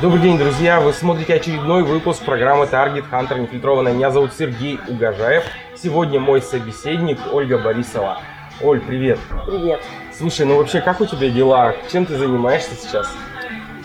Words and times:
Добрый 0.00 0.20
день, 0.20 0.38
друзья! 0.38 0.80
Вы 0.80 0.92
смотрите 0.92 1.34
очередной 1.34 1.82
выпуск 1.82 2.24
программы 2.24 2.66
Target 2.66 3.10
Hunter 3.10 3.40
Нефильтрованная. 3.40 3.92
Меня 3.92 4.12
зовут 4.12 4.32
Сергей 4.32 4.78
Угожаев. 4.88 5.44
Сегодня 5.82 6.20
мой 6.20 6.40
собеседник 6.40 7.18
Ольга 7.32 7.58
Борисова. 7.58 8.18
Оль, 8.60 8.78
привет! 8.80 9.18
Привет! 9.44 9.80
Слушай, 10.16 10.46
ну 10.46 10.56
вообще, 10.56 10.80
как 10.80 11.00
у 11.00 11.06
тебя 11.06 11.28
дела? 11.28 11.74
Чем 11.90 12.06
ты 12.06 12.16
занимаешься 12.16 12.76
сейчас? 12.76 13.12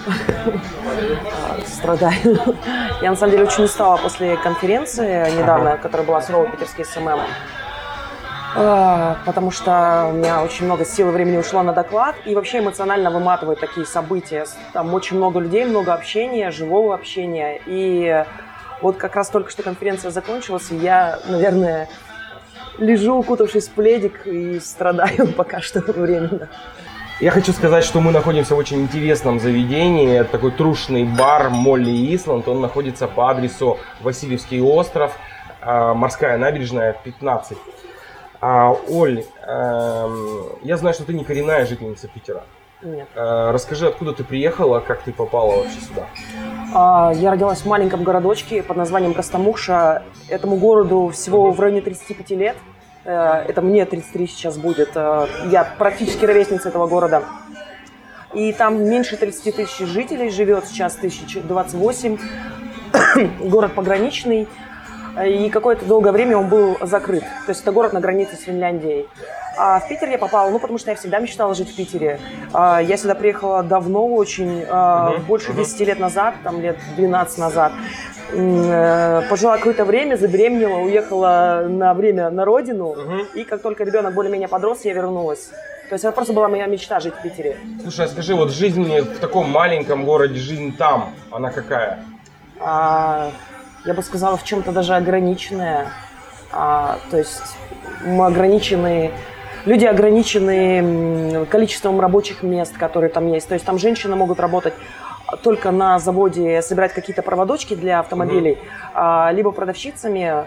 Страдаю. 1.65 2.55
Я 3.01 3.09
на 3.09 3.15
самом 3.15 3.31
деле 3.31 3.45
очень 3.45 3.63
устала 3.63 3.97
после 3.97 4.37
конференции 4.37 5.41
недавно, 5.41 5.77
которая 5.77 6.05
была 6.05 6.21
суровый 6.21 6.51
питерский 6.51 6.85
SMM. 6.85 7.19
А, 8.55 9.17
потому 9.25 9.49
что 9.49 10.09
у 10.11 10.13
меня 10.13 10.43
очень 10.43 10.65
много 10.65 10.85
сил 10.85 11.09
и 11.09 11.11
времени 11.11 11.37
ушло 11.37 11.63
на 11.63 11.73
доклад, 11.73 12.15
и 12.25 12.35
вообще 12.35 12.59
эмоционально 12.59 13.09
выматывают 13.09 13.59
такие 13.59 13.87
события. 13.87 14.45
Там 14.71 14.93
очень 14.93 15.17
много 15.17 15.39
людей, 15.39 15.65
много 15.65 15.95
общения, 15.95 16.51
живого 16.51 16.93
общения, 16.93 17.59
и 17.65 18.23
вот 18.81 18.97
как 18.97 19.15
раз 19.15 19.29
только 19.29 19.49
что 19.49 19.63
конференция 19.63 20.11
закончилась, 20.11 20.71
и 20.71 20.75
я, 20.75 21.19
наверное, 21.27 21.89
лежу, 22.77 23.15
укутавшись 23.15 23.67
в 23.67 23.71
пледик, 23.71 24.25
и 24.25 24.59
страдаю 24.59 25.27
пока 25.37 25.61
что 25.61 25.79
временно. 25.81 26.49
Я 27.19 27.31
хочу 27.31 27.51
сказать, 27.51 27.83
что 27.83 27.99
мы 27.99 28.11
находимся 28.11 28.53
в 28.53 28.59
очень 28.59 28.81
интересном 28.81 29.39
заведении. 29.39 30.19
Это 30.19 30.33
такой 30.33 30.51
трушный 30.51 31.03
бар 31.03 31.49
Молли 31.49 32.15
Исланд. 32.15 32.47
Он 32.47 32.61
находится 32.61 33.07
по 33.07 33.31
адресу 33.31 33.79
Васильевский 34.01 34.61
остров, 34.61 35.17
а, 35.61 35.95
морская 35.95 36.37
набережная 36.37 36.95
15. 37.03 37.57
А, 38.39 38.71
Оль, 38.71 39.23
эм, 39.47 40.45
я 40.61 40.77
знаю, 40.77 40.93
что 40.93 41.05
ты 41.05 41.13
не 41.13 41.23
коренная 41.23 41.65
жительница 41.65 42.07
Питера. 42.07 42.43
Нет. 42.83 43.07
Э, 43.15 43.49
расскажи, 43.51 43.87
откуда 43.87 44.13
ты 44.13 44.23
приехала, 44.23 44.79
как 44.79 45.01
ты 45.01 45.11
попала 45.11 45.57
вообще 45.57 45.79
сюда? 45.81 46.05
А, 46.75 47.11
Я 47.15 47.31
родилась 47.31 47.61
в 47.61 47.65
маленьком 47.65 48.03
городочке 48.03 48.61
под 48.61 48.77
названием 48.77 49.13
Костомукша. 49.15 50.03
Этому 50.29 50.57
городу 50.57 51.09
всего 51.09 51.51
в 51.51 51.59
районе 51.59 51.81
35 51.81 52.29
лет. 52.31 52.55
Э, 53.03 53.43
Это 53.47 53.61
мне 53.63 53.83
33 53.85 54.27
сейчас 54.27 54.57
будет. 54.57 54.91
Э, 54.95 55.25
Я 55.49 55.63
практически 55.77 56.25
ровесница 56.25 56.69
этого 56.69 56.85
города. 56.87 57.23
И 58.33 58.53
там 58.53 58.83
меньше 58.83 59.17
30 59.17 59.55
тысяч 59.55 59.79
жителей 59.79 60.29
живет, 60.29 60.65
сейчас 60.67 60.95
1028. 60.97 62.19
Город 63.49 63.73
пограничный. 63.73 64.47
И 65.25 65.49
какое-то 65.49 65.85
долгое 65.85 66.11
время 66.11 66.37
он 66.37 66.47
был 66.47 66.77
закрыт. 66.81 67.23
То 67.45 67.49
есть 67.49 67.61
это 67.61 67.71
город 67.71 67.93
на 67.93 67.99
границе 67.99 68.35
с 68.35 68.41
Финляндией. 68.41 69.07
А 69.57 69.79
в 69.79 69.87
Питер 69.87 70.09
я 70.09 70.19
попала, 70.19 70.49
ну, 70.51 70.59
потому 70.59 70.77
что 70.77 70.91
я 70.91 70.95
всегда 70.95 71.17
мечтала 71.19 71.55
жить 71.55 71.69
в 71.71 71.75
Питере. 71.75 72.19
А, 72.53 72.79
Я 72.79 72.95
сюда 72.97 73.15
приехала 73.15 73.63
давно 73.63 74.05
очень, 74.05 74.63
а, 74.69 75.11
Мгм, 75.11 75.23
больше 75.23 75.49
мгм. 75.49 75.57
10 75.63 75.79
лет 75.87 75.99
назад, 75.99 76.35
там 76.43 76.61
лет 76.61 76.77
12 76.95 77.39
назад. 77.39 77.71
Э, 78.33 79.21
Пожила 79.29 79.57
какое-то 79.57 79.85
время, 79.85 80.15
забеременела, 80.15 80.79
уехала 80.79 81.65
на 81.67 81.93
время 81.95 82.29
на 82.29 82.45
родину. 82.45 82.93
Мгм. 82.93 83.21
И 83.33 83.43
как 83.45 83.61
только 83.63 83.83
ребенок 83.83 84.13
более-менее 84.13 84.47
подрос, 84.47 84.85
я 84.85 84.93
вернулась. 84.93 85.49
То 85.89 85.93
есть 85.93 86.03
это 86.03 86.11
просто 86.13 86.33
была 86.33 86.49
моя 86.49 86.65
мечта 86.67 86.99
жить 86.99 87.13
в 87.15 87.21
Питере. 87.23 87.57
Слушай, 87.81 88.05
а 88.05 88.09
скажи, 88.09 88.35
вот 88.35 88.51
жизнь 88.51 88.83
в 88.99 89.19
таком 89.19 89.49
маленьком 89.49 90.03
городе, 90.05 90.35
жизнь 90.35 90.75
там, 90.77 91.13
она 91.31 91.49
какая? 91.49 92.03
А, 92.59 93.31
я 93.87 93.93
бы 93.93 94.03
сказала, 94.03 94.35
в 94.37 94.43
чем-то 94.43 94.71
даже 94.71 94.95
ограниченная. 94.95 95.87
А, 96.51 96.99
то 97.09 97.17
есть 97.17 97.41
мы 98.05 98.25
ограничены, 98.25 99.11
люди 99.65 99.85
ограничены 99.85 101.45
количеством 101.45 101.99
рабочих 101.99 102.43
мест, 102.43 102.77
которые 102.77 103.09
там 103.09 103.27
есть. 103.27 103.47
То 103.47 103.53
есть 103.53 103.65
там 103.65 103.79
женщины 103.79 104.15
могут 104.15 104.39
работать 104.39 104.73
только 105.41 105.71
на 105.71 105.99
заводе, 105.99 106.61
собирать 106.61 106.93
какие-то 106.93 107.21
проводочки 107.21 107.75
для 107.75 107.99
автомобилей, 107.99 108.57
а, 108.93 109.31
либо 109.31 109.51
продавщицами, 109.51 110.45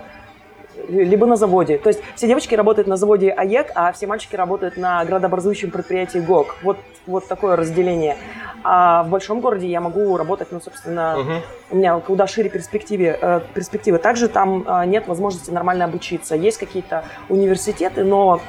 ли- 0.88 1.04
либо 1.04 1.26
на 1.26 1.36
заводе. 1.36 1.78
То 1.78 1.88
есть 1.88 2.02
все 2.16 2.26
девочки 2.26 2.54
работают 2.54 2.88
на 2.88 2.96
заводе 2.96 3.30
АЕК, 3.30 3.72
а 3.74 3.92
все 3.92 4.06
мальчики 4.06 4.36
работают 4.36 4.76
на 4.76 5.02
градообразующем 5.04 5.70
предприятии 5.70 6.18
ГОК. 6.18 6.56
Вот, 6.62 6.78
вот 7.06 7.26
такое 7.26 7.56
разделение. 7.56 8.16
А 8.62 9.02
в 9.04 9.08
большом 9.08 9.40
городе 9.40 9.66
я 9.66 9.80
могу 9.80 10.16
работать, 10.16 10.48
ну, 10.50 10.60
собственно, 10.60 11.16
Мгм. 11.18 11.42
у 11.70 11.76
меня 11.76 11.98
куда 12.00 12.26
шире 12.26 12.50
перспективе, 12.50 13.18
э, 13.20 13.40
перспективы. 13.54 13.98
Также 13.98 14.28
там 14.28 14.64
э, 14.66 14.84
нет 14.86 15.08
возможности 15.08 15.50
нормально 15.50 15.86
обучиться. 15.86 16.34
Есть 16.36 16.58
какие-то 16.58 17.04
университеты, 17.28 18.04
но 18.04 18.40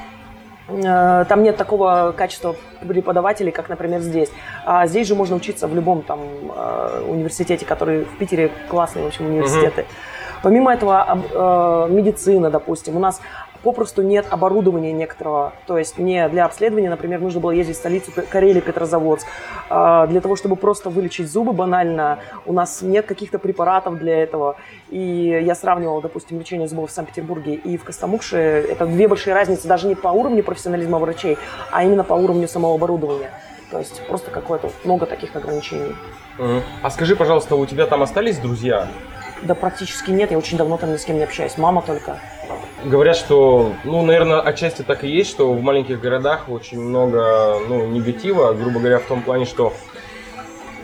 э, 0.68 1.24
там 1.28 1.42
нет 1.42 1.56
такого 1.56 2.14
качества 2.16 2.54
преподавателей, 2.86 3.52
как, 3.52 3.68
например, 3.68 4.00
здесь. 4.00 4.30
А 4.66 4.86
здесь 4.86 5.08
же 5.08 5.14
можно 5.14 5.36
учиться 5.36 5.66
в 5.66 5.74
любом 5.74 6.02
там 6.02 6.20
э, 6.54 7.04
университете, 7.08 7.64
который 7.64 8.04
в 8.04 8.16
Питере 8.18 8.50
классные, 8.68 9.04
в 9.04 9.08
общем, 9.08 9.26
университеты. 9.26 9.86
Помимо 10.42 10.72
этого, 10.74 11.06
э, 11.32 11.86
медицина, 11.90 12.50
допустим, 12.50 12.96
у 12.96 13.00
нас 13.00 13.20
попросту 13.62 14.02
нет 14.02 14.26
оборудования 14.30 14.92
некоторого. 14.92 15.52
То 15.66 15.78
есть 15.78 15.98
мне 15.98 16.28
для 16.28 16.44
обследования, 16.44 16.90
например, 16.90 17.20
нужно 17.20 17.40
было 17.40 17.50
ездить 17.50 17.76
в 17.76 17.78
столицу 17.78 18.12
Карелии, 18.30 18.60
Петрозаводск. 18.60 19.26
А, 19.68 20.06
Для 20.06 20.20
того, 20.20 20.36
чтобы 20.36 20.56
просто 20.56 20.90
вылечить 20.90 21.30
зубы 21.30 21.52
банально, 21.52 22.18
у 22.46 22.52
нас 22.52 22.82
нет 22.82 23.06
каких-то 23.06 23.38
препаратов 23.38 23.98
для 23.98 24.22
этого. 24.22 24.56
И 24.90 25.42
я 25.44 25.54
сравнивала, 25.54 26.02
допустим, 26.02 26.38
лечение 26.38 26.68
зубов 26.68 26.90
в 26.90 26.92
Санкт-Петербурге 26.92 27.54
и 27.54 27.76
в 27.76 27.84
Костомукше. 27.84 28.36
Это 28.36 28.86
две 28.86 29.08
большие 29.08 29.34
разницы, 29.34 29.68
даже 29.68 29.86
не 29.86 29.94
по 29.94 30.08
уровню 30.08 30.42
профессионализма 30.42 30.98
врачей, 30.98 31.38
а 31.70 31.84
именно 31.84 32.04
по 32.04 32.14
уровню 32.14 32.48
самого 32.48 32.74
оборудования. 32.74 33.30
То 33.70 33.78
есть 33.78 34.06
просто 34.06 34.30
какое-то 34.30 34.70
много 34.84 35.06
таких 35.06 35.34
ограничений. 35.34 35.94
А 36.82 36.90
скажи, 36.90 37.16
пожалуйста, 37.16 37.56
у 37.56 37.64
тебя 37.66 37.86
там 37.86 38.02
остались 38.02 38.38
друзья? 38.38 38.88
Да 39.42 39.54
практически 39.54 40.10
нет, 40.10 40.30
я 40.30 40.38
очень 40.38 40.56
давно 40.58 40.76
там 40.76 40.92
ни 40.92 40.96
с 40.96 41.04
кем 41.04 41.16
не 41.16 41.24
общаюсь. 41.24 41.58
Мама 41.58 41.82
только. 41.82 42.18
Говорят, 42.84 43.16
что, 43.16 43.72
ну, 43.84 44.02
наверное, 44.02 44.40
отчасти 44.40 44.82
так 44.82 45.04
и 45.04 45.08
есть, 45.08 45.30
что 45.30 45.52
в 45.52 45.62
маленьких 45.62 46.00
городах 46.00 46.48
очень 46.48 46.80
много, 46.80 47.58
ну, 47.68 47.86
негатива, 47.86 48.52
грубо 48.54 48.80
говоря, 48.80 48.98
в 48.98 49.04
том 49.04 49.22
плане, 49.22 49.44
что 49.44 49.72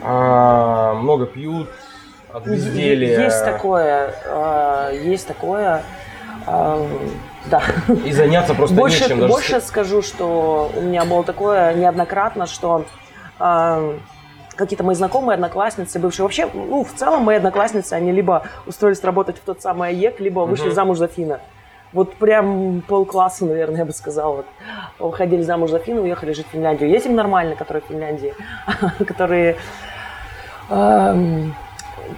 а, 0.01 0.93
много 0.93 1.25
пьют 1.25 1.69
от 2.31 2.45
безделия. 2.45 3.23
Есть 3.25 3.43
такое, 3.43 4.13
э, 4.25 5.01
есть 5.03 5.27
такое. 5.27 5.83
э, 6.47 6.87
Да. 7.49 7.61
И 8.05 8.11
заняться 8.13 8.53
просто 8.53 8.75
Больше, 8.75 9.03
нечем. 9.03 9.19
даже 9.19 9.31
больше 9.33 9.61
скажу, 9.61 10.01
что 10.01 10.71
у 10.75 10.81
меня 10.81 11.03
было 11.05 11.23
такое 11.23 11.73
неоднократно, 11.73 12.45
что 12.45 12.85
э, 13.39 13.93
какие-то 14.55 14.83
мои 14.85 14.95
знакомые, 14.95 15.35
одноклассницы, 15.35 15.99
бывшие, 15.99 16.23
вообще, 16.23 16.47
ну, 16.53 16.83
в 16.85 16.93
целом 16.93 17.23
мои 17.23 17.37
одноклассницы, 17.37 17.93
они 17.93 18.11
либо 18.13 18.43
устроились 18.67 19.03
работать 19.03 19.37
в 19.37 19.41
тот 19.41 19.61
самый 19.61 19.89
АЕК, 19.89 20.19
либо 20.21 20.41
вышли 20.41 20.67
Мгм. 20.67 20.75
замуж 20.75 20.97
за 20.97 21.07
Фина. 21.07 21.39
Вот 21.91 22.13
прям 22.15 22.81
полкласса, 22.87 23.45
наверное, 23.45 23.79
я 23.79 23.85
бы 23.85 23.91
сказала. 23.93 24.35
Вот. 24.37 24.45
Уходили 24.99 25.41
замуж 25.41 25.71
за 25.71 25.79
Фина, 25.79 26.01
уехали 26.01 26.33
жить 26.33 26.45
в 26.47 26.51
Финляндию. 26.51 26.89
Есть 26.89 27.07
им 27.07 27.15
нормально, 27.15 27.55
которые 27.55 27.81
в 27.81 27.85
Финляндии, 27.87 28.33
которые... 29.07 29.55
эм, 30.69 31.55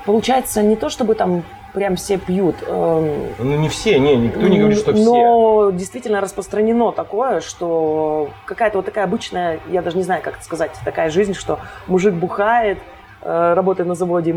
Получается, 0.05 0.61
не 0.61 0.75
то 0.75 0.89
чтобы 0.89 1.15
там 1.15 1.43
прям 1.73 1.95
все 1.95 2.17
пьют, 2.17 2.55
эм, 2.67 3.27
Ну, 3.39 3.57
не 3.57 3.69
все, 3.69 3.97
не, 3.99 4.15
никто 4.15 4.41
не 4.41 4.59
говорит, 4.59 4.77
что 4.77 4.93
все. 4.93 5.03
но 5.03 5.71
действительно 5.71 6.19
распространено 6.21 6.91
такое, 6.91 7.39
что 7.41 8.29
какая-то 8.45 8.77
вот 8.79 8.85
такая 8.85 9.05
обычная, 9.05 9.59
я 9.69 9.81
даже 9.81 9.95
не 9.97 10.03
знаю, 10.03 10.21
как 10.21 10.35
это 10.35 10.43
сказать, 10.43 10.71
такая 10.83 11.09
жизнь, 11.09 11.33
что 11.33 11.59
мужик 11.87 12.13
бухает, 12.13 12.77
э, 13.21 13.53
работает 13.53 13.87
на 13.87 13.95
заводе, 13.95 14.33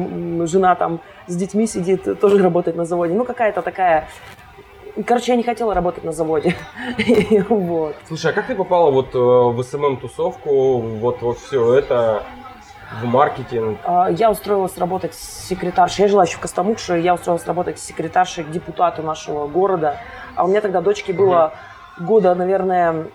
жена 0.47 0.75
там 0.77 1.01
с 1.27 1.35
детьми 1.35 1.67
сидит, 1.67 2.21
тоже 2.21 2.41
работает 2.43 2.77
на 2.77 2.85
заводе. 2.85 3.15
Ну, 3.15 3.25
какая-то 3.25 3.63
такая... 3.63 4.09
Короче, 5.07 5.33
я 5.33 5.37
не 5.37 5.43
хотела 5.43 5.75
работать 5.75 6.05
на 6.05 6.13
заводе. 6.13 6.55
Вот. 7.49 7.97
Слушай, 8.07 8.31
а 8.31 8.35
как 8.35 8.47
ты 8.47 8.55
попала 8.55 8.91
вот 8.91 9.15
э, 9.15 9.19
в 9.19 9.61
СММ-тусовку, 9.61 10.79
вот 10.99 11.21
во 11.21 11.35
все 11.35 11.75
это, 11.75 12.23
в 13.03 13.05
маркетинг? 13.05 13.79
А, 13.85 14.09
Я 14.11 14.31
устроилась 14.31 14.79
работать 14.79 15.15
секретаршей. 15.15 16.05
Я 16.05 16.09
жила 16.09 16.25
еще 16.25 16.37
в 16.37 16.41
Костомукше. 16.41 16.99
Я 16.99 17.15
устроилась 17.15 17.47
работать 17.47 17.79
секретаршей 17.81 18.45
к 18.45 18.51
депутату 18.51 19.03
нашего 19.03 19.49
города. 19.49 19.99
А 20.37 20.45
у 20.45 20.49
меня 20.49 20.61
тогда 20.61 20.81
дочке 20.81 21.13
было 21.13 21.55
года, 21.99 22.35
наверное, 22.35 23.07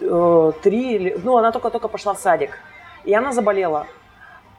э, 0.00 0.52
три. 0.62 1.16
Ну, 1.22 1.36
она 1.36 1.52
только-только 1.52 1.86
пошла 1.88 2.14
в 2.14 2.18
садик. 2.18 2.58
И 3.04 3.14
она 3.14 3.32
заболела. 3.32 3.86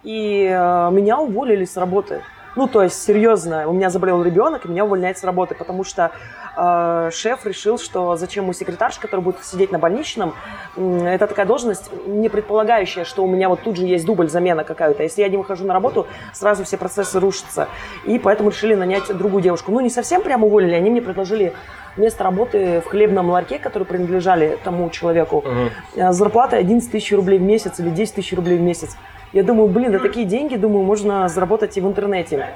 И 0.04 0.46
э, 0.46 0.90
меня 0.92 1.20
уволили 1.20 1.66
с 1.66 1.76
работы. 1.76 2.22
Ну, 2.56 2.68
то 2.68 2.84
есть, 2.84 3.02
серьезно, 3.02 3.68
у 3.68 3.72
меня 3.72 3.90
заболел 3.90 4.22
ребенок, 4.24 4.66
и 4.66 4.70
меня 4.70 4.84
увольняют 4.84 5.18
с 5.18 5.24
работы, 5.24 5.56
потому 5.56 5.86
что 5.86 6.12
э, 6.58 7.10
шеф 7.14 7.46
решил, 7.46 7.80
что 7.80 8.18
зачем 8.18 8.44
ему 8.44 8.54
секретарша, 8.54 9.00
который 9.00 9.22
будет 9.22 9.44
сидеть 9.46 9.72
на 9.72 9.80
больничном, 9.80 10.34
э, 10.76 11.08
это 11.08 11.28
такая 11.28 11.46
должность, 11.46 11.90
не 12.06 12.28
предполагающая, 12.28 13.06
что 13.06 13.24
у 13.24 13.28
меня 13.28 13.48
вот 13.48 13.62
тут 13.62 13.78
же 13.78 13.86
есть 13.86 14.06
дубль, 14.06 14.30
замена 14.30 14.66
какая-то. 14.66 15.04
Если 15.04 15.22
я 15.22 15.30
не 15.30 15.38
выхожу 15.38 15.66
на 15.66 15.74
работу, 15.74 16.08
сразу 16.34 16.66
все 16.66 16.76
процессы 16.76 17.20
рушатся. 17.22 17.70
И 18.04 18.20
поэтому 18.20 18.50
решили 18.50 18.76
нанять 18.76 19.08
другую 19.16 19.42
девушку. 19.42 19.72
Ну, 19.72 19.80
не 19.80 19.90
совсем 19.90 20.22
прямо 20.22 20.46
уволили, 20.46 20.74
они 20.74 20.90
мне 20.90 21.02
предложили 21.02 21.54
место 21.98 22.24
работы 22.24 22.82
в 22.82 22.90
хлебном 22.90 23.30
ларьке, 23.30 23.60
который 23.60 23.84
принадлежали 23.84 24.58
тому 24.64 24.90
человеку. 24.90 25.38
Угу. 25.38 26.12
Зарплата 26.14 26.58
11 26.58 26.92
тысяч 26.92 27.12
рублей 27.14 27.40
в 27.40 27.44
месяц 27.44 27.80
или 27.80 27.90
10 27.90 28.16
тысяч 28.16 28.34
рублей 28.34 28.58
в 28.58 28.62
месяц. 28.62 28.98
Я 29.34 29.44
думаю, 29.44 29.70
блин, 29.70 29.92
да 29.92 30.00
такие 30.00 30.26
деньги, 30.26 30.58
думаю, 30.58 30.84
можно 30.84 31.30
заработать 31.30 31.78
и 31.78 31.82
в 31.82 31.88
интернете. 31.88 32.50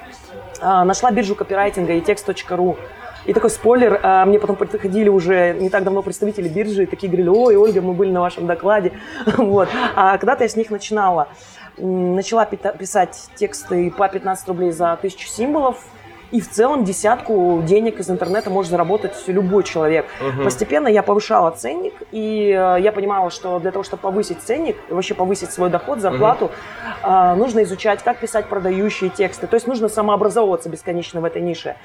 А, 0.59 0.83
нашла 0.83 1.11
биржу 1.11 1.35
копирайтинга 1.35 1.93
и 1.93 2.01
текст.ру. 2.01 2.77
И 3.25 3.33
такой 3.33 3.49
спойлер, 3.49 3.99
а, 4.03 4.25
мне 4.25 4.39
потом 4.39 4.55
приходили 4.55 5.09
уже 5.09 5.53
не 5.53 5.69
так 5.69 5.83
давно 5.83 6.01
представители 6.01 6.49
биржи, 6.49 6.83
и 6.83 6.85
такие 6.85 7.07
говорили, 7.07 7.29
ой, 7.29 7.55
Ольга, 7.55 7.81
мы 7.81 7.93
были 7.93 8.11
на 8.11 8.21
вашем 8.21 8.45
докладе. 8.45 8.91
вот. 9.37 9.69
А 9.95 10.17
когда-то 10.17 10.43
я 10.43 10.49
с 10.49 10.55
них 10.55 10.69
начинала. 10.69 11.29
Начала 11.77 12.45
писать 12.45 13.29
тексты 13.35 13.91
по 13.91 14.07
15 14.07 14.47
рублей 14.47 14.71
за 14.71 14.97
тысячу 15.01 15.27
символов, 15.27 15.83
и 16.31 16.41
в 16.41 16.49
целом 16.49 16.83
десятку 16.83 17.61
денег 17.65 17.99
из 17.99 18.09
интернета 18.09 18.49
может 18.49 18.71
заработать 18.71 19.13
любой 19.27 19.63
человек. 19.63 20.05
Угу. 20.19 20.43
Постепенно 20.43 20.87
я 20.87 21.03
повышала 21.03 21.51
ценник, 21.51 21.93
и 22.11 22.49
э, 22.49 22.81
я 22.81 22.91
понимала, 22.91 23.29
что 23.29 23.59
для 23.59 23.71
того, 23.71 23.83
чтобы 23.83 24.01
повысить 24.01 24.41
ценник, 24.41 24.77
вообще 24.89 25.13
повысить 25.13 25.51
свой 25.51 25.69
доход, 25.69 25.99
зарплату, 25.99 26.45
угу. 26.45 27.35
нужно 27.35 27.63
изучать, 27.63 28.03
как 28.03 28.19
писать 28.19 28.47
продающие 28.47 29.09
тексты. 29.09 29.47
То 29.47 29.55
есть 29.55 29.67
нужно 29.67 29.87
самообразовываться 29.87 30.69
бесконечно 30.69 31.21
в 31.21 31.25
этой 31.25 31.41
нише. 31.41 31.75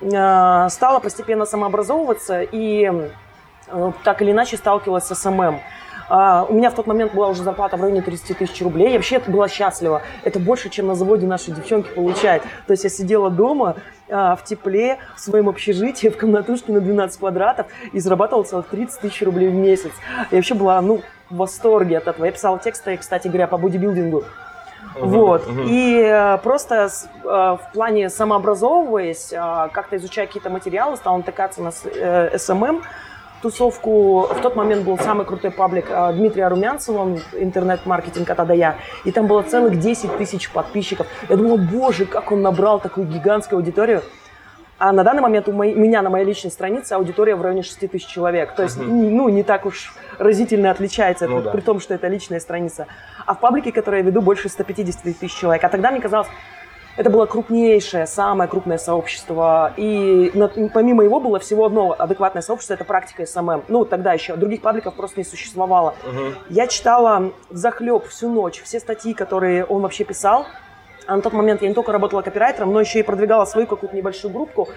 Э, 0.00 0.68
стала 0.70 1.00
постепенно 1.00 1.46
самообразовываться 1.46 2.42
и 2.42 3.10
так 4.02 4.20
или 4.20 4.32
иначе 4.32 4.56
сталкивалась 4.56 5.04
с 5.04 5.14
SMM. 5.14 5.60
А, 6.08 6.46
у 6.48 6.54
меня 6.54 6.70
в 6.70 6.74
тот 6.74 6.86
момент 6.86 7.14
была 7.14 7.28
уже 7.28 7.42
зарплата 7.42 7.76
в 7.76 7.82
районе 7.82 8.02
30 8.02 8.38
тысяч 8.38 8.60
рублей. 8.62 8.90
Я 8.90 8.96
вообще 8.96 9.18
была 9.20 9.48
счастлива. 9.48 10.02
Это 10.22 10.38
больше, 10.38 10.68
чем 10.68 10.86
на 10.86 10.94
заводе 10.94 11.26
наши 11.26 11.50
девчонки 11.50 11.88
получают. 11.88 12.42
То 12.66 12.72
есть 12.72 12.84
я 12.84 12.90
сидела 12.90 13.30
дома 13.30 13.76
а, 14.10 14.36
в 14.36 14.44
тепле, 14.44 14.98
в 15.16 15.20
своем 15.20 15.48
общежитии, 15.48 16.08
в 16.10 16.16
комнатушке 16.16 16.72
на 16.72 16.80
12 16.80 17.18
квадратов 17.18 17.66
и 17.92 17.98
зарабатывала 17.98 18.44
целых 18.44 18.66
30 18.68 19.00
тысяч 19.00 19.22
рублей 19.22 19.48
в 19.48 19.54
месяц. 19.54 19.92
Я 20.30 20.38
вообще 20.38 20.54
была, 20.54 20.80
ну, 20.80 21.00
в 21.30 21.36
восторге 21.36 21.98
от 21.98 22.06
этого. 22.06 22.26
Я 22.26 22.32
писала 22.32 22.58
тексты, 22.58 22.96
кстати 22.96 23.28
говоря, 23.28 23.46
по 23.46 23.56
бодибилдингу. 23.56 24.24
Uh-huh, 24.94 25.06
вот. 25.06 25.46
Uh-huh. 25.46 25.66
И 25.66 25.98
э, 25.98 26.38
просто 26.38 26.88
с, 26.88 27.08
э, 27.24 27.26
в 27.26 27.60
плане 27.72 28.10
самообразовываясь, 28.10 29.32
э, 29.32 29.68
как-то 29.72 29.96
изучая 29.96 30.26
какие-то 30.26 30.50
материалы, 30.50 30.96
стала 30.96 31.16
натыкаться 31.16 31.62
на 31.62 31.72
э, 31.84 32.36
SMM, 32.36 32.82
тусовку. 33.44 34.22
В 34.22 34.40
тот 34.40 34.56
момент 34.56 34.84
был 34.84 34.98
самый 34.98 35.26
крутой 35.26 35.50
паблик 35.50 35.84
а, 35.90 36.12
Дмитрия 36.12 36.48
Румянцева, 36.48 37.18
интернет-маркетинг 37.34 38.30
от 38.30 38.40
Адая. 38.40 38.78
И 39.04 39.12
там 39.12 39.26
было 39.26 39.42
целых 39.42 39.78
10 39.78 40.16
тысяч 40.16 40.50
подписчиков. 40.50 41.06
Я 41.28 41.36
думала, 41.36 41.58
боже, 41.58 42.06
как 42.06 42.32
он 42.32 42.40
набрал 42.40 42.80
такую 42.80 43.06
гигантскую 43.06 43.58
аудиторию. 43.58 44.02
А 44.78 44.92
на 44.92 45.04
данный 45.04 45.20
момент 45.20 45.46
у 45.46 45.52
меня 45.52 46.00
на 46.00 46.08
моей 46.08 46.24
личной 46.24 46.50
странице 46.50 46.94
аудитория 46.94 47.36
в 47.36 47.42
районе 47.42 47.62
6 47.62 47.90
тысяч 47.90 48.06
человек. 48.06 48.54
То 48.54 48.62
есть, 48.62 48.78
uh-huh. 48.78 48.86
ну, 48.86 49.28
не 49.28 49.42
так 49.42 49.66
уж 49.66 49.92
разительно 50.18 50.70
отличается, 50.70 51.28
ну, 51.28 51.42
да. 51.42 51.50
при 51.50 51.60
том, 51.60 51.80
что 51.80 51.92
это 51.92 52.08
личная 52.08 52.40
страница. 52.40 52.86
А 53.26 53.34
в 53.34 53.40
паблике, 53.40 53.72
который 53.72 54.00
я 54.00 54.06
веду, 54.06 54.22
больше 54.22 54.48
150 54.48 55.18
тысяч 55.18 55.36
человек. 55.38 55.62
А 55.62 55.68
тогда 55.68 55.90
мне 55.90 56.00
казалось, 56.00 56.28
это 56.96 57.10
было 57.10 57.26
крупнейшее, 57.26 58.06
самое 58.06 58.48
крупное 58.48 58.78
сообщество. 58.78 59.72
И 59.76 60.32
помимо 60.72 61.02
его 61.02 61.20
было 61.20 61.38
всего 61.38 61.66
одно 61.66 61.94
адекватное 61.96 62.42
сообщество, 62.42 62.74
это 62.74 62.84
практика 62.84 63.26
SMM. 63.26 63.64
Ну, 63.68 63.84
тогда 63.84 64.12
еще 64.12 64.36
других 64.36 64.62
пабликов 64.62 64.94
просто 64.94 65.20
не 65.20 65.24
существовало. 65.24 65.94
Угу. 66.04 66.20
Я 66.50 66.66
читала 66.66 67.32
захлеб 67.50 68.06
всю 68.06 68.30
ночь 68.30 68.62
все 68.62 68.78
статьи, 68.78 69.12
которые 69.12 69.64
он 69.64 69.82
вообще 69.82 70.04
писал. 70.04 70.46
А 71.06 71.16
на 71.16 71.22
тот 71.22 71.32
момент 71.32 71.60
я 71.62 71.68
не 71.68 71.74
только 71.74 71.92
работала 71.92 72.22
копирайтером, 72.22 72.72
но 72.72 72.80
еще 72.80 73.00
и 73.00 73.02
продвигала 73.02 73.44
свою 73.44 73.66
какую-то 73.66 73.94
небольшую 73.94 74.32
группку 74.32 74.68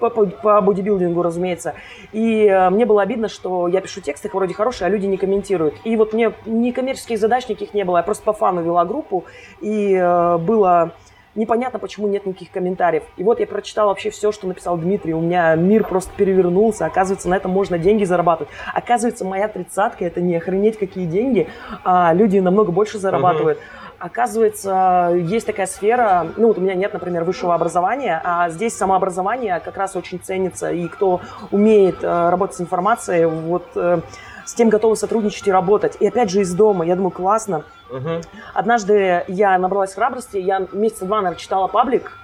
по, 0.00 0.10
по, 0.10 0.26
по 0.26 0.60
бодибилдингу, 0.60 1.22
разумеется. 1.22 1.74
И 2.12 2.46
э, 2.46 2.70
мне 2.70 2.86
было 2.86 3.02
обидно, 3.02 3.28
что 3.28 3.68
я 3.68 3.80
пишу 3.80 4.00
тексты 4.00 4.28
вроде 4.32 4.52
хорошие, 4.52 4.86
а 4.86 4.88
люди 4.88 5.06
не 5.06 5.16
комментируют. 5.16 5.74
И 5.84 5.96
вот 5.96 6.12
мне 6.12 6.32
ни 6.44 6.70
коммерческих 6.70 7.18
задач 7.18 7.48
никаких 7.48 7.72
не 7.72 7.84
было. 7.84 7.98
Я 7.98 8.02
просто 8.02 8.24
по 8.24 8.32
фану 8.32 8.62
вела 8.62 8.84
группу, 8.84 9.26
и 9.60 9.94
э, 9.94 10.38
было 10.38 10.92
непонятно, 11.36 11.78
почему 11.78 12.08
нет 12.08 12.26
никаких 12.26 12.50
комментариев. 12.50 13.04
И 13.16 13.24
вот 13.24 13.40
я 13.40 13.46
прочитала 13.46 13.88
вообще 13.88 14.10
все, 14.10 14.32
что 14.32 14.46
написал 14.46 14.76
Дмитрий. 14.76 15.14
У 15.14 15.20
меня 15.20 15.54
мир 15.54 15.84
просто 15.84 16.12
перевернулся. 16.16 16.86
Оказывается, 16.86 17.28
на 17.28 17.36
этом 17.36 17.50
можно 17.50 17.78
деньги 17.78 18.04
зарабатывать. 18.04 18.52
Оказывается, 18.72 19.24
моя 19.24 19.48
тридцатка– 19.48 20.04
это 20.06 20.20
не 20.20 20.36
охренеть 20.36 20.78
какие 20.78 21.06
деньги, 21.06 21.48
а 21.84 22.12
люди 22.12 22.38
намного 22.38 22.72
больше 22.72 22.98
зарабатывают. 22.98 23.58
Uh-huh. 23.58 23.86
Оказывается, 23.98 25.12
есть 25.16 25.46
такая 25.46 25.66
сфера, 25.66 26.26
ну 26.36 26.48
вот 26.48 26.58
у 26.58 26.60
меня 26.60 26.74
нет, 26.74 26.92
например, 26.92 27.24
высшего 27.24 27.54
образования, 27.54 28.20
а 28.22 28.50
здесь 28.50 28.76
самообразование 28.76 29.58
как 29.64 29.78
раз 29.78 29.96
очень 29.96 30.20
ценится, 30.20 30.70
и 30.70 30.86
кто 30.86 31.22
умеет 31.50 32.04
э, 32.04 32.28
работать 32.28 32.56
с 32.56 32.60
информацией, 32.60 33.24
вот 33.24 33.64
э, 33.74 34.00
с 34.46 34.54
тем 34.54 34.70
готовы 34.70 34.96
сотрудничать 34.96 35.46
и 35.48 35.52
работать. 35.52 35.96
И 36.00 36.06
опять 36.06 36.30
же 36.30 36.40
из 36.40 36.54
дома, 36.54 36.86
я 36.86 36.96
думаю, 36.96 37.10
классно, 37.10 37.64
Угу. 37.90 38.20
Однажды 38.54 39.24
я 39.28 39.56
набралась 39.58 39.94
храбрости, 39.94 40.38
я 40.38 40.66
месяца 40.72 41.04
два, 41.04 41.18
наверное, 41.18 41.38
читала 41.38 41.68
паблик, 41.68 42.18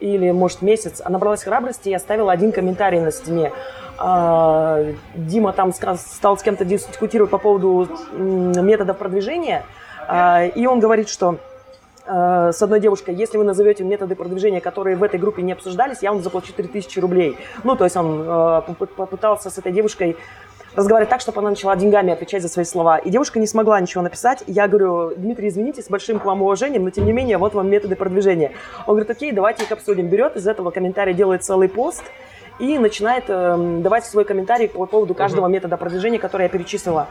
или, 0.00 0.30
может, 0.30 0.62
месяц, 0.62 1.00
а 1.02 1.10
набралась 1.10 1.42
храбрости 1.42 1.88
и 1.88 1.94
оставила 1.94 2.30
один 2.30 2.52
комментарий 2.52 3.00
на 3.00 3.10
стене. 3.10 3.52
А, 3.98 4.84
Дима 5.14 5.52
там 5.52 5.72
стал 5.72 6.36
с 6.36 6.42
кем-то 6.42 6.66
дискутировать 6.66 7.30
по 7.30 7.38
поводу 7.38 7.88
методов 8.12 8.98
продвижения, 8.98 9.64
а, 10.06 10.44
и 10.44 10.66
он 10.66 10.80
говорит, 10.80 11.08
что 11.08 11.38
а, 12.06 12.52
с 12.52 12.62
одной 12.62 12.80
девушкой, 12.80 13.14
если 13.14 13.38
вы 13.38 13.44
назовете 13.44 13.84
методы 13.84 14.14
продвижения, 14.14 14.60
которые 14.60 14.96
в 14.96 15.02
этой 15.02 15.18
группе 15.18 15.42
не 15.42 15.52
обсуждались, 15.52 15.98
я 16.02 16.12
вам 16.12 16.22
заплачу 16.22 16.52
3000 16.52 16.98
рублей. 17.00 17.36
Ну, 17.64 17.76
то 17.76 17.84
есть 17.84 17.96
он 17.96 18.62
попытался 18.96 19.50
с 19.50 19.58
этой 19.58 19.72
девушкой 19.72 20.16
разговаривать 20.76 21.08
так, 21.08 21.20
чтобы 21.20 21.40
она 21.40 21.50
начала 21.50 21.74
деньгами 21.74 22.12
отвечать 22.12 22.42
за 22.42 22.48
свои 22.48 22.64
слова. 22.64 22.98
И 22.98 23.10
девушка 23.10 23.40
не 23.40 23.46
смогла 23.46 23.80
ничего 23.80 24.02
написать. 24.02 24.44
Я 24.46 24.68
говорю, 24.68 25.14
Дмитрий, 25.16 25.48
извините, 25.48 25.82
с 25.82 25.88
большим 25.88 26.20
к 26.20 26.24
вам 26.24 26.42
уважением, 26.42 26.84
но 26.84 26.90
тем 26.90 27.06
не 27.06 27.12
менее, 27.12 27.38
вот 27.38 27.54
вам 27.54 27.68
методы 27.68 27.96
продвижения. 27.96 28.52
Он 28.86 28.94
говорит, 28.94 29.10
окей, 29.10 29.32
давайте 29.32 29.64
их 29.64 29.72
обсудим. 29.72 30.08
Берет 30.08 30.36
из 30.36 30.46
этого 30.46 30.70
комментария, 30.70 31.14
делает 31.14 31.42
целый 31.44 31.68
пост 31.68 32.04
и 32.58 32.78
начинает 32.78 33.24
э, 33.28 33.80
давать 33.82 34.06
свой 34.06 34.24
комментарий 34.24 34.68
по 34.68 34.86
поводу 34.86 35.14
каждого 35.14 35.46
uh-huh. 35.46 35.50
метода 35.50 35.76
продвижения, 35.76 36.18
который 36.18 36.44
я 36.44 36.48
перечислила. 36.48 37.08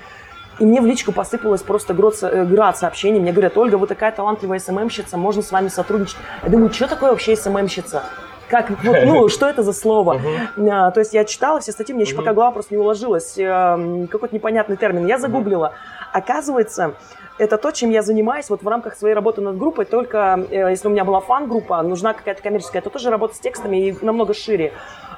И 0.59 0.65
мне 0.65 0.81
в 0.81 0.85
личку 0.85 1.11
посыпалась 1.11 1.61
просто 1.61 1.93
град, 1.93 2.15
э, 2.21 2.45
град 2.45 2.77
сообщений. 2.77 3.19
Мне 3.19 3.31
говорят, 3.31 3.57
Ольга, 3.57 3.75
вы 3.75 3.87
такая 3.87 4.11
талантливая 4.11 4.59
СММщица, 4.59 5.17
можно 5.17 5.41
с 5.41 5.51
вами 5.51 5.67
сотрудничать. 5.67 6.17
Я 6.43 6.49
думаю, 6.49 6.71
что 6.71 6.87
такое 6.87 7.11
вообще 7.11 7.35
СММщица? 7.35 8.03
как, 8.47 8.69
вот, 8.83 8.97
ну, 9.05 9.29
что 9.29 9.47
это 9.47 9.63
за 9.63 9.73
слово? 9.73 10.19
Uh-huh. 10.55 10.91
То 10.91 10.99
есть 10.99 11.13
я 11.13 11.25
читала 11.25 11.59
все 11.59 11.71
статьи, 11.71 11.93
мне 11.93 12.03
еще 12.03 12.13
uh-huh. 12.13 12.17
пока 12.17 12.33
голова 12.33 12.51
просто 12.51 12.73
не 12.73 12.79
уложилась, 12.79 13.37
эм, 13.37 14.07
какой-то 14.07 14.35
непонятный 14.35 14.77
термин. 14.77 15.05
Я 15.05 15.17
загуглила. 15.17 15.73
Uh-huh. 15.73 16.09
Оказывается, 16.13 16.93
это 17.37 17.57
то, 17.57 17.71
чем 17.71 17.89
я 17.89 18.01
занимаюсь 18.01 18.49
вот 18.49 18.63
в 18.63 18.67
рамках 18.67 18.95
своей 18.95 19.13
работы 19.13 19.41
над 19.41 19.57
группой, 19.57 19.85
только 19.85 20.45
э, 20.49 20.69
если 20.69 20.87
у 20.87 20.91
меня 20.91 21.03
была 21.03 21.19
фан-группа, 21.19 21.81
нужна 21.81 22.13
какая-то 22.13 22.41
коммерческая, 22.41 22.81
то 22.81 22.89
тоже 22.89 23.09
работа 23.09 23.35
с 23.35 23.39
текстами 23.39 23.89
и 23.89 24.05
намного 24.05 24.33
шире. 24.33 24.73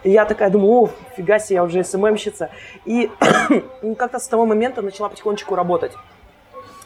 И 0.08 0.12
я 0.12 0.24
такая 0.24 0.50
думаю, 0.50 0.72
о, 0.72 0.90
фига 1.18 1.38
себе, 1.38 1.56
я 1.56 1.64
уже 1.66 1.84
СММщица. 1.84 2.50
И 2.86 3.12
как-то 3.98 4.20
с 4.20 4.28
того 4.30 4.46
момента 4.46 4.82
начала 4.82 5.10
потихонечку 5.10 5.54
работать. 5.54 5.92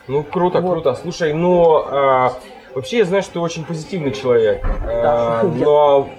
Ну, 0.08 0.24
круто, 0.24 0.60
вот. 0.60 0.72
круто. 0.72 0.96
Слушай, 0.96 1.32
ну, 1.34 1.86
э, 1.86 2.30
вообще 2.74 2.98
я 2.98 3.06
знаю, 3.06 3.22
что 3.22 3.34
ты 3.34 3.40
очень 3.40 3.64
позитивный 3.64 4.12
человек. 4.12 4.66
Да. 4.88 5.44
Но 5.44 6.10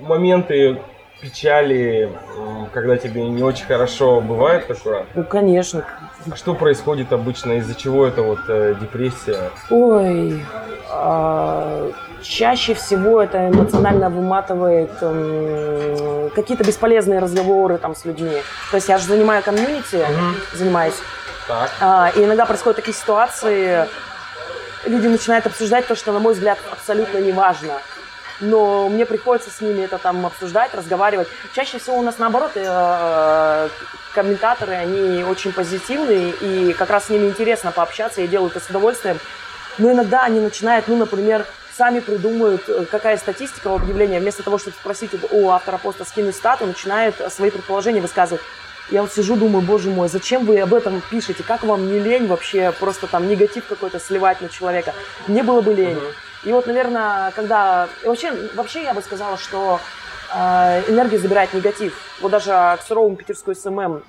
моменты 0.00 0.82
печали, 1.22 2.10
когда 2.72 2.96
тебе 2.96 3.28
не 3.28 3.44
очень 3.44 3.66
хорошо, 3.66 4.20
бывает 4.20 4.66
такое? 4.66 5.06
Ну, 5.14 5.22
конечно. 5.22 5.84
А 6.28 6.34
что 6.34 6.54
происходит 6.54 7.12
обычно? 7.12 7.52
Из-за 7.58 7.76
чего 7.76 8.04
это 8.04 8.22
вот 8.22 8.40
э, 8.48 8.74
депрессия? 8.80 9.50
Ой, 9.70 10.42
а, 10.90 11.88
чаще 12.22 12.74
всего 12.74 13.22
это 13.22 13.48
эмоционально 13.48 14.10
выматывает 14.10 14.90
э, 15.00 16.30
какие-то 16.34 16.64
бесполезные 16.64 17.18
разговоры 17.18 17.78
там 17.78 17.94
с 17.94 18.04
людьми. 18.04 18.42
То 18.70 18.76
есть 18.76 18.88
я 18.88 18.98
же 18.98 19.04
занимаю 19.04 19.42
комьюнити, 19.42 19.96
угу. 19.96 20.36
занимаюсь. 20.54 20.96
Так. 21.46 21.70
А, 21.80 22.12
и 22.14 22.24
иногда 22.24 22.44
происходят 22.44 22.76
такие 22.76 22.94
ситуации, 22.94 23.86
люди 24.84 25.06
начинают 25.06 25.46
обсуждать 25.46 25.86
то, 25.86 25.94
что, 25.94 26.12
на 26.12 26.18
мой 26.18 26.34
взгляд, 26.34 26.58
абсолютно 26.70 27.18
не 27.18 27.32
важно 27.32 27.74
но 28.40 28.88
мне 28.88 29.04
приходится 29.06 29.50
с 29.50 29.60
ними 29.60 29.82
это 29.82 29.98
там 29.98 30.24
обсуждать, 30.24 30.74
разговаривать. 30.74 31.28
Чаще 31.54 31.78
всего 31.78 31.98
у 31.98 32.02
нас 32.02 32.18
наоборот 32.18 32.52
э, 32.54 33.68
комментаторы, 34.14 34.74
они 34.74 35.24
очень 35.24 35.52
позитивные, 35.52 36.30
и 36.30 36.72
как 36.72 36.90
раз 36.90 37.06
с 37.06 37.08
ними 37.10 37.26
интересно 37.26 37.72
пообщаться, 37.72 38.20
и 38.20 38.28
делают 38.28 38.56
это 38.56 38.64
с 38.64 38.70
удовольствием. 38.70 39.18
Но 39.78 39.92
иногда 39.92 40.22
они 40.22 40.40
начинают, 40.40 40.88
ну, 40.88 40.96
например, 40.96 41.46
сами 41.78 42.00
придумают, 42.00 42.68
э, 42.68 42.84
какая 42.90 43.16
статистика 43.16 43.68
у 43.68 43.76
объявления, 43.76 44.18
вместо 44.18 44.42
того, 44.42 44.58
чтобы 44.58 44.76
спросить 44.76 45.12
у 45.30 45.48
автора 45.48 45.78
поста 45.78 46.04
скинуть 46.04 46.34
стату, 46.34 46.66
начинает 46.66 47.14
свои 47.32 47.50
предположения 47.50 48.00
высказывать. 48.00 48.42
Я 48.90 49.02
вот 49.02 49.12
сижу, 49.12 49.36
думаю, 49.36 49.64
боже 49.64 49.88
мой, 49.90 50.08
зачем 50.08 50.44
вы 50.44 50.58
об 50.60 50.74
этом 50.74 51.00
пишете? 51.08 51.44
Как 51.44 51.62
вам 51.62 51.86
не 51.86 52.00
лень 52.00 52.26
вообще 52.26 52.72
просто 52.72 53.06
там 53.06 53.28
негатив 53.28 53.66
какой-то 53.66 54.00
сливать 54.00 54.40
на 54.40 54.48
человека? 54.48 54.92
Мне 55.28 55.42
было 55.42 55.60
бы 55.60 55.72
лень. 55.72 56.00
И 56.44 56.52
вот, 56.52 56.66
наверное, 56.66 57.30
когда... 57.32 57.88
Вообще, 58.04 58.32
вообще 58.54 58.82
я 58.82 58.94
бы 58.94 59.02
сказала, 59.02 59.36
что 59.36 59.78
э, 60.34 60.82
энергия 60.88 61.18
забирает 61.18 61.54
негатив. 61.54 61.94
Вот 62.20 62.32
даже 62.32 62.50
к 62.50 62.80
суровому 62.86 63.16
питерскую 63.16 63.54
SMM 63.54 64.02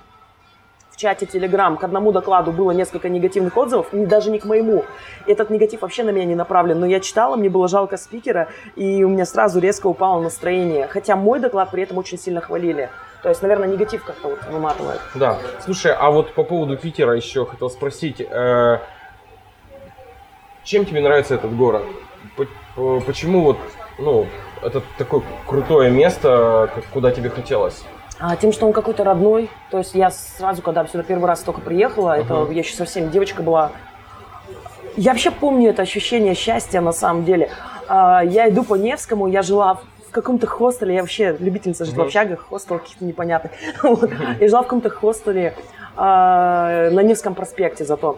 чате 1.00 1.26
Telegram 1.26 1.78
к 1.78 1.84
одному 1.84 2.12
докладу 2.12 2.52
было 2.52 2.72
несколько 2.72 3.10
негативных 3.10 3.56
отзывов, 3.56 3.88
даже 3.92 4.30
не 4.30 4.40
к 4.40 4.46
моему. 4.46 4.86
Этот 5.26 5.50
негатив 5.50 5.82
вообще 5.82 6.04
на 6.04 6.10
меня 6.10 6.26
не 6.26 6.36
направлен, 6.36 6.80
но 6.80 6.86
я 6.86 7.00
читала, 7.00 7.36
мне 7.38 7.50
было 7.50 7.68
жалко 7.68 7.98
спикера, 7.98 8.50
и 8.76 9.04
у 9.04 9.10
меня 9.10 9.26
сразу 9.26 9.60
резко 9.60 9.88
упало 9.88 10.22
настроение. 10.22 10.88
Хотя 10.88 11.16
мой 11.16 11.40
доклад 11.40 11.72
при 11.72 11.84
этом 11.84 11.98
очень 11.98 12.20
сильно 12.20 12.42
хвалили. 12.42 12.90
То 13.24 13.30
есть, 13.30 13.42
наверное, 13.42 13.68
негатив 13.68 14.04
как-то 14.04 14.30
вот 14.30 14.40
выматывает. 14.50 15.00
Да. 15.16 15.40
Слушай, 15.64 15.94
а 15.94 16.10
вот 16.12 16.34
по 16.34 16.44
поводу 16.44 16.78
Питера 16.78 17.16
еще 17.16 17.46
хотел 17.46 17.70
спросить. 17.70 18.22
Э, 18.22 18.80
чем 20.64 20.86
тебе 20.86 21.02
нравится 21.02 21.36
этот 21.36 21.56
город? 21.56 21.84
Почему 23.06 23.42
вот, 23.42 23.58
ну, 23.98 24.28
это 24.62 24.82
такое 24.98 25.24
крутое 25.48 25.92
место, 25.92 26.70
куда 26.94 27.12
тебе 27.12 27.30
хотелось? 27.30 27.84
А, 28.20 28.36
тем, 28.36 28.52
что 28.52 28.68
он 28.68 28.74
какой-то 28.74 29.04
родной. 29.06 29.50
То 29.72 29.78
есть 29.78 29.96
я 29.96 30.12
сразу, 30.12 30.62
когда 30.62 30.86
сюда 30.86 31.04
первый 31.04 31.26
раз 31.26 31.42
только 31.42 31.62
приехала, 31.62 32.18
uh-huh. 32.18 32.46
это 32.46 32.52
я 32.52 32.60
еще 32.60 32.76
совсем 32.76 33.10
девочка 33.10 33.42
была. 33.42 33.72
Я 34.98 35.12
вообще 35.12 35.32
помню 35.32 35.70
это 35.70 35.84
ощущение 35.84 36.36
счастья 36.36 36.82
на 36.82 36.92
самом 36.92 37.24
деле. 37.24 37.50
А, 37.88 38.22
я 38.22 38.50
иду 38.50 38.64
по 38.64 38.76
Невскому, 38.76 39.28
я 39.28 39.42
жила 39.42 39.80
в 40.10 40.12
каком-то 40.12 40.48
хостеле, 40.48 40.96
я 40.96 41.02
вообще 41.02 41.38
любительница 41.40 41.86
жить 41.86 41.96
uh-huh. 41.96 42.04
в 42.04 42.06
общагах, 42.08 42.48
хостел 42.50 42.80
каких-то 42.80 43.06
непонятных. 43.06 43.54
вот. 43.84 44.10
Я 44.40 44.48
жила 44.50 44.62
в 44.62 44.66
каком-то 44.66 44.90
хостеле 44.90 45.56
а, 45.96 46.90
на 46.90 47.00
Невском 47.00 47.36
проспекте 47.36 47.86
зато. 47.86 48.18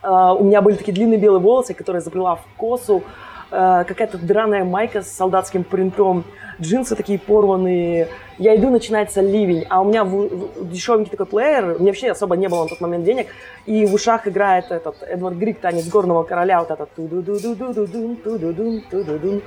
У 0.00 0.44
меня 0.44 0.62
были 0.62 0.76
такие 0.76 0.92
длинные 0.92 1.18
белые 1.18 1.40
волосы, 1.40 1.74
которые 1.74 2.00
заплела 2.00 2.36
в 2.36 2.44
косу, 2.56 3.02
какая-то 3.50 4.18
драная 4.18 4.64
майка 4.64 5.02
с 5.02 5.08
солдатским 5.08 5.64
принтом, 5.64 6.24
джинсы 6.60 6.96
такие 6.96 7.18
порванные. 7.18 8.08
Я 8.38 8.56
иду, 8.56 8.70
начинается 8.70 9.20
ливень, 9.20 9.66
а 9.68 9.80
у 9.80 9.84
меня 9.84 10.04
в, 10.04 10.10
в, 10.10 10.70
дешевенький 10.70 11.10
такой 11.10 11.26
плеер, 11.26 11.76
у 11.76 11.80
меня 11.80 11.86
вообще 11.86 12.10
особо 12.10 12.36
не 12.36 12.48
было 12.48 12.64
на 12.64 12.68
тот 12.68 12.80
момент 12.80 13.04
денег, 13.04 13.28
и 13.66 13.84
в 13.86 13.94
ушах 13.94 14.28
играет 14.28 14.70
этот 14.70 15.02
Эдвард 15.02 15.36
Грик, 15.36 15.60
танец 15.60 15.88
горного 15.88 16.22
короля, 16.22 16.60
вот 16.60 16.70
этот 16.70 16.92
ту 16.94 17.08
ду 17.08 17.22
ду 17.22 17.38
ду 17.38 17.54
ду 17.54 17.72
ду 17.72 17.86
ду 17.86 18.16
ду 18.16 18.52
ду 18.52 18.52
ду 18.52 19.04
ду 19.04 19.18
ду 19.18 19.42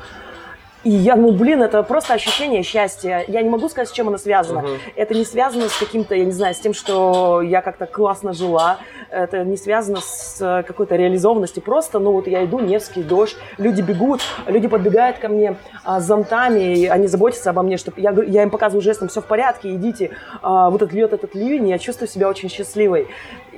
и 0.84 0.90
я, 0.90 1.16
ну, 1.16 1.32
блин, 1.32 1.62
это 1.62 1.84
просто 1.84 2.16
ощущение 2.16 2.64
счастья. 2.64 3.24
Я 3.28 3.44
не 3.44 3.50
могу 3.50 3.70
сказать, 3.70 3.90
с 3.90 3.92
чем 3.92 4.08
оно 4.08 4.18
связано. 4.18 4.60
Uh-huh. 4.60 4.78
Это 4.96 5.14
не 5.14 5.26
связано 5.26 5.70
с 5.70 5.78
каким-то, 5.78 6.16
я 6.16 6.26
не 6.26 6.32
знаю, 6.32 6.56
с 6.56 6.60
тем, 6.60 6.74
что 6.74 7.42
я 7.44 7.62
как-то 7.62 7.86
классно 7.86 8.34
жила. 8.34 8.80
Это 9.12 9.44
не 9.44 9.58
связано 9.58 10.00
с 10.02 10.64
какой-то 10.66 10.96
реализованностью. 10.96 11.62
Просто, 11.62 12.00
ну, 12.00 12.14
вот 12.14 12.28
я 12.28 12.44
иду, 12.46 12.60
Невский, 12.60 13.04
дождь, 13.04 13.38
люди 13.60 13.82
бегут, 13.82 14.22
люди 14.48 14.68
подбегают 14.68 15.20
ко 15.20 15.30
мне 15.30 15.58
а, 15.84 16.00
с 16.00 16.06
зонтами, 16.06 16.76
и 16.76 16.88
они 16.88 17.06
заботятся 17.06 17.52
обо 17.52 17.62
мне, 17.62 17.78
чтобы 17.78 18.02
я, 18.02 18.12
я 18.12 18.42
им 18.42 18.50
показываю 18.50 18.82
жестом, 18.82 19.08
все 19.08 19.22
в 19.22 19.26
порядке, 19.26 19.76
идите. 19.76 20.12
А, 20.42 20.72
вот 20.72 20.82
этот 20.82 20.96
льет 20.96 21.14
этот 21.14 21.36
ливень, 21.36 21.70
я 21.70 21.78
чувствую 21.78 22.08
себя 22.08 22.28
очень 22.28 22.50
счастливой. 22.50 23.08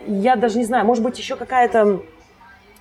Я 0.07 0.35
даже 0.35 0.57
не 0.57 0.65
знаю, 0.65 0.85
может 0.85 1.03
быть, 1.03 1.17
еще 1.17 1.37
какая-то 1.37 2.01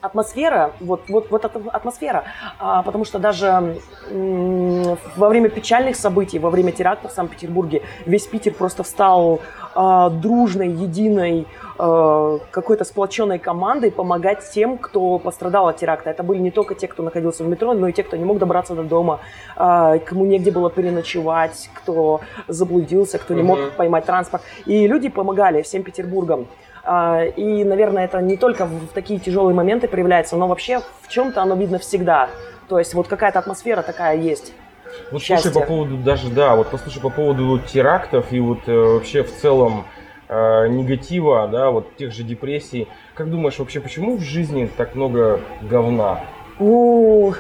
атмосфера, 0.03 0.73
вот, 0.81 1.03
вот, 1.09 1.31
вот 1.31 1.45
эта 1.45 1.61
атмосфера, 1.73 2.25
а, 2.59 2.83
потому 2.83 3.05
что 3.05 3.19
даже 3.19 3.77
м- 4.11 4.99
во 5.17 5.29
время 5.29 5.49
печальных 5.49 5.97
событий, 5.97 6.39
во 6.39 6.51
время 6.51 6.73
терактов 6.73 7.13
в 7.13 7.15
Санкт-Петербурге, 7.15 7.83
весь 8.05 8.27
Питер 8.27 8.53
просто 8.53 8.83
встал 8.83 9.41
а, 9.75 10.11
дружной, 10.11 10.69
единой, 10.69 11.47
а, 11.79 12.39
какой-то 12.51 12.85
сплоченной 12.85 13.39
командой 13.39 13.91
помогать 13.91 14.51
тем, 14.53 14.77
кто 14.77 15.19
пострадал 15.19 15.69
от 15.69 15.77
теракта. 15.77 16.11
Это 16.11 16.23
были 16.23 16.39
не 16.41 16.51
только 16.51 16.75
те, 16.75 16.89
кто 16.89 17.03
находился 17.03 17.45
в 17.45 17.49
метро, 17.49 17.73
но 17.73 17.89
и 17.89 17.93
те, 17.93 18.03
кто 18.03 18.17
не 18.17 18.25
мог 18.25 18.39
добраться 18.39 18.75
до 18.75 18.83
дома, 18.83 19.21
а, 19.57 19.99
кому 19.99 20.27
негде 20.27 20.51
было 20.51 20.69
переночевать, 20.69 21.71
кто 21.75 22.21
заблудился, 22.49 23.19
кто 23.19 23.35
не 23.35 23.43
мог 23.43 23.59
поймать 23.77 24.05
транспорт. 24.05 24.43
И 24.67 24.87
люди 24.87 25.09
помогали 25.09 25.63
всем 25.63 25.83
Петербургам. 25.85 26.49
А, 26.85 27.25
и, 27.25 27.65
наверное, 27.65 28.05
это 28.05 28.21
не 28.21 28.37
только 28.37 28.67
в 28.67 28.89
такие 28.89 29.21
тяжелые 29.21 29.55
моменты 29.55 29.89
проявляется, 29.89 30.37
но 30.37 30.49
вообще 30.49 30.81
в 31.01 31.09
чем-то 31.09 31.41
оно 31.43 31.55
видно 31.55 31.79
всегда. 31.79 32.29
То 32.69 32.79
есть 32.79 32.95
вот 32.95 33.09
какая-то 33.09 33.39
атмосфера 33.39 33.83
такая 33.83 34.17
есть. 34.17 34.53
Вот 35.11 35.23
Счастье. 35.23 35.51
слушай 35.51 35.62
по 35.62 35.69
поводу 35.69 35.97
даже, 35.97 36.29
да, 36.31 36.55
вот 36.57 36.69
послушай 36.69 37.01
по 37.01 37.11
поводу 37.11 37.59
терактов 37.61 38.33
и 38.33 38.41
вот 38.41 38.61
э, 38.67 38.75
вообще 38.75 39.23
в 39.23 39.35
целом 39.35 39.85
э, 40.29 40.69
негатива, 40.69 41.49
да, 41.49 41.71
вот 41.71 41.97
тех 41.97 42.12
же 42.12 42.25
депрессий. 42.25 42.89
Как 43.15 43.31
думаешь, 43.31 43.59
вообще 43.59 43.81
почему 43.81 44.17
в 44.17 44.21
жизни 44.21 44.69
так 44.77 44.95
много 44.95 45.41
говна? 45.62 46.21
Ну, 46.59 47.35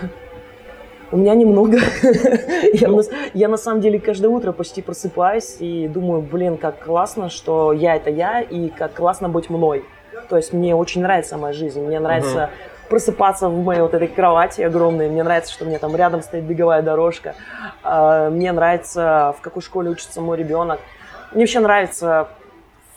у 1.12 1.16
меня 1.16 1.34
немного. 1.34 1.78
я, 2.72 2.88
на, 2.88 3.02
я 3.34 3.48
на 3.48 3.56
самом 3.56 3.80
деле 3.80 4.00
каждое 4.00 4.28
утро 4.28 4.52
почти 4.52 4.82
просыпаюсь 4.82 5.56
и 5.60 5.86
думаю, 5.86 6.22
блин, 6.22 6.56
как 6.56 6.80
классно, 6.80 7.28
что 7.28 7.72
я 7.72 7.96
это 7.96 8.10
я, 8.10 8.40
и 8.40 8.70
как 8.70 8.94
классно 8.94 9.28
быть 9.28 9.50
мной. 9.50 9.84
То 10.28 10.36
есть 10.36 10.52
мне 10.52 10.74
очень 10.74 11.02
нравится 11.02 11.36
моя 11.36 11.52
жизнь, 11.52 11.80
мне 11.82 12.00
нравится 12.00 12.50
просыпаться 12.88 13.48
в 13.48 13.62
моей 13.62 13.80
вот 13.80 13.94
этой 13.94 14.08
кровати 14.08 14.62
огромной, 14.62 15.08
мне 15.08 15.22
нравится, 15.22 15.52
что 15.52 15.64
у 15.64 15.68
меня 15.68 15.78
там 15.78 15.94
рядом 15.96 16.22
стоит 16.22 16.44
беговая 16.44 16.82
дорожка, 16.82 17.34
uh, 17.82 18.28
мне 18.28 18.52
нравится, 18.52 19.34
в 19.38 19.40
какой 19.40 19.62
школе 19.62 19.90
учится 19.90 20.20
мой 20.20 20.36
ребенок. 20.36 20.78
Мне 21.32 21.44
вообще 21.44 21.60
нравится 21.60 22.28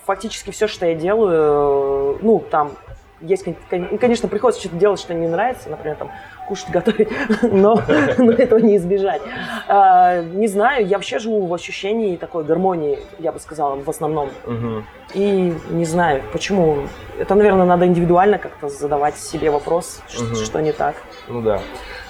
фактически 0.05 0.51
все, 0.51 0.67
что 0.67 0.85
я 0.85 0.95
делаю, 0.95 2.19
ну, 2.21 2.39
там, 2.39 2.73
есть, 3.21 3.45
конечно, 3.69 4.27
приходится 4.27 4.61
что-то 4.61 4.75
делать, 4.75 4.99
что 4.99 5.13
не 5.13 5.27
нравится, 5.27 5.69
например, 5.69 5.95
там, 5.95 6.11
кушать, 6.47 6.69
готовить, 6.69 7.09
но, 7.41 7.81
но 8.17 8.31
этого 8.31 8.59
не 8.59 8.77
избежать. 8.77 9.21
А, 9.67 10.21
не 10.21 10.47
знаю, 10.47 10.85
я 10.87 10.97
вообще 10.97 11.19
живу 11.19 11.45
в 11.45 11.53
ощущении 11.53 12.15
такой 12.15 12.43
гармонии, 12.43 12.99
я 13.19 13.31
бы 13.31 13.39
сказала, 13.39 13.75
в 13.75 13.89
основном. 13.89 14.29
Угу. 14.45 14.83
И 15.13 15.53
не 15.69 15.85
знаю, 15.85 16.23
почему. 16.31 16.87
Это, 17.19 17.35
наверное, 17.35 17.65
надо 17.65 17.85
индивидуально 17.85 18.37
как-то 18.37 18.69
задавать 18.69 19.17
себе 19.17 19.49
вопрос, 19.49 20.01
угу. 20.19 20.35
что 20.35 20.61
не 20.61 20.71
так. 20.71 20.95
Ну 21.27 21.41
да. 21.41 21.59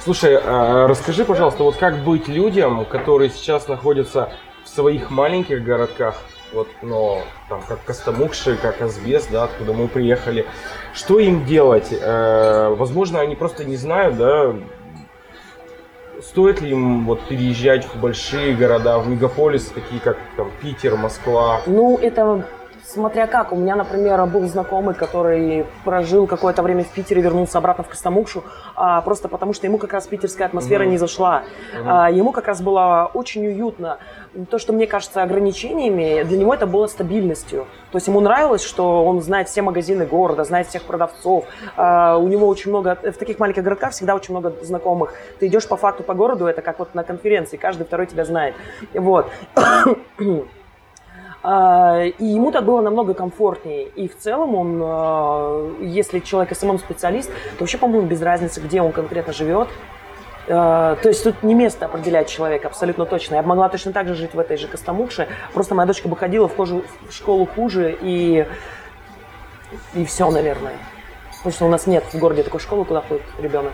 Слушай, 0.03 0.39
а, 0.43 0.87
расскажи, 0.87 1.25
пожалуйста, 1.25 1.63
вот 1.63 1.77
как 1.77 2.03
быть 2.03 2.27
людям, 2.27 2.85
которые 2.85 3.29
сейчас 3.29 3.67
находятся 3.67 4.31
в 4.63 4.69
своих 4.69 5.09
маленьких 5.09 5.63
городках, 5.63 6.15
вот, 6.55 6.69
но 6.81 7.21
там 7.49 7.61
как 7.67 7.83
Костомукши, 7.83 8.55
как 8.55 8.81
Асбест, 8.81 9.29
да, 9.29 9.43
откуда 9.43 9.73
мы 9.73 9.87
приехали. 9.87 10.45
Что 10.93 11.19
им 11.19 11.45
делать? 11.45 11.89
Э, 11.91 12.73
возможно, 12.75 13.19
они 13.19 13.35
просто 13.35 13.65
не 13.65 13.75
знают, 13.75 14.15
да, 14.17 14.55
стоит 16.21 16.61
ли 16.61 16.71
им 16.71 17.05
вот 17.05 17.21
переезжать 17.27 17.85
в 17.85 17.99
большие 17.99 18.55
города, 18.55 18.97
в 18.99 19.07
мегаполисы, 19.07 19.73
такие 19.73 19.99
как 19.99 20.17
там 20.37 20.49
Питер, 20.61 20.95
Москва? 20.95 21.61
Ну, 21.65 21.97
это 21.97 22.47
Смотря 22.87 23.25
как. 23.25 23.51
У 23.51 23.55
меня, 23.55 23.75
например, 23.75 24.23
был 24.27 24.47
знакомый, 24.47 24.93
который 24.93 25.65
прожил 25.83 26.27
какое-то 26.27 26.61
время 26.61 26.83
в 26.83 26.89
Питере, 26.89 27.21
вернулся 27.21 27.57
обратно 27.57 27.83
в 27.83 27.89
Костомукшу, 27.89 28.43
а, 28.75 29.01
просто 29.01 29.27
потому 29.27 29.53
что 29.53 29.65
ему 29.65 29.79
как 29.79 29.91
раз 29.93 30.05
питерская 30.05 30.47
атмосфера 30.47 30.83
mm-hmm. 30.83 30.89
не 30.89 30.97
зашла. 30.97 31.43
Mm-hmm. 31.73 31.83
А, 31.87 32.11
ему 32.11 32.31
как 32.31 32.47
раз 32.47 32.61
было 32.61 33.09
очень 33.13 33.47
уютно. 33.47 33.97
То, 34.51 34.59
что 34.59 34.71
мне 34.71 34.85
кажется 34.85 35.23
ограничениями, 35.23 36.23
для 36.23 36.37
него 36.37 36.53
это 36.53 36.67
было 36.67 36.85
стабильностью. 36.85 37.65
То 37.91 37.97
есть 37.97 38.07
ему 38.07 38.19
нравилось, 38.19 38.63
что 38.63 39.03
он 39.03 39.21
знает 39.21 39.49
все 39.49 39.63
магазины 39.63 40.05
города, 40.05 40.43
знает 40.43 40.67
всех 40.67 40.83
продавцов. 40.83 41.45
А, 41.75 42.17
у 42.17 42.27
него 42.27 42.47
очень 42.47 42.69
много, 42.69 42.97
в 43.01 43.17
таких 43.17 43.39
маленьких 43.39 43.63
городках 43.63 43.93
всегда 43.93 44.13
очень 44.13 44.33
много 44.33 44.53
знакомых. 44.61 45.13
Ты 45.39 45.47
идешь 45.47 45.67
по 45.67 45.75
факту 45.75 46.03
по 46.03 46.13
городу, 46.13 46.45
это 46.45 46.61
как 46.61 46.77
вот 46.77 46.93
на 46.93 47.03
конференции, 47.03 47.57
каждый 47.57 47.87
второй 47.87 48.05
тебя 48.05 48.25
знает. 48.25 48.53
Вот. 48.93 49.25
А, 51.47 52.01
и 52.03 52.25
ему 52.25 52.51
так 52.51 52.65
было 52.65 52.81
намного 52.81 53.13
комфортнее. 53.13 53.83
И 53.83 54.07
в 54.07 54.17
целом 54.17 54.55
он, 54.55 54.81
а, 54.83 55.75
если 55.79 56.19
человек 56.19 56.57
SMM-специалист, 56.57 57.29
то 57.29 57.59
вообще, 57.59 57.77
по-моему, 57.77 58.07
без 58.07 58.19
разницы, 58.23 58.59
где 58.59 58.81
он 58.81 58.91
конкретно 58.91 59.31
живет. 59.31 59.67
А, 60.47 60.95
то 60.95 61.07
есть 61.07 61.23
тут 61.23 61.43
не 61.43 61.53
место 61.53 61.85
определяет 61.85 62.29
человека, 62.29 62.67
абсолютно 62.67 63.05
точно. 63.05 63.35
Я 63.35 63.43
могла 63.43 63.69
точно 63.69 63.93
так 63.93 64.07
же 64.07 64.15
жить 64.15 64.33
в 64.33 64.39
этой 64.39 64.57
же 64.57 64.67
Костомукше, 64.67 65.27
просто 65.53 65.75
моя 65.75 65.85
дочка 65.85 66.07
бы 66.07 66.17
ходила 66.17 66.47
в, 66.47 66.55
кожу, 66.55 66.83
в 67.07 67.13
школу 67.13 67.45
хуже, 67.45 67.95
и, 68.01 68.47
и 69.93 70.03
все, 70.05 70.31
наверное. 70.31 70.73
Потому 71.37 71.53
что 71.53 71.65
у 71.65 71.69
нас 71.69 71.85
нет 71.85 72.03
в 72.11 72.17
городе 72.17 72.41
такой 72.41 72.59
школы, 72.59 72.85
куда 72.85 73.01
ходит 73.01 73.21
ребенок. 73.37 73.73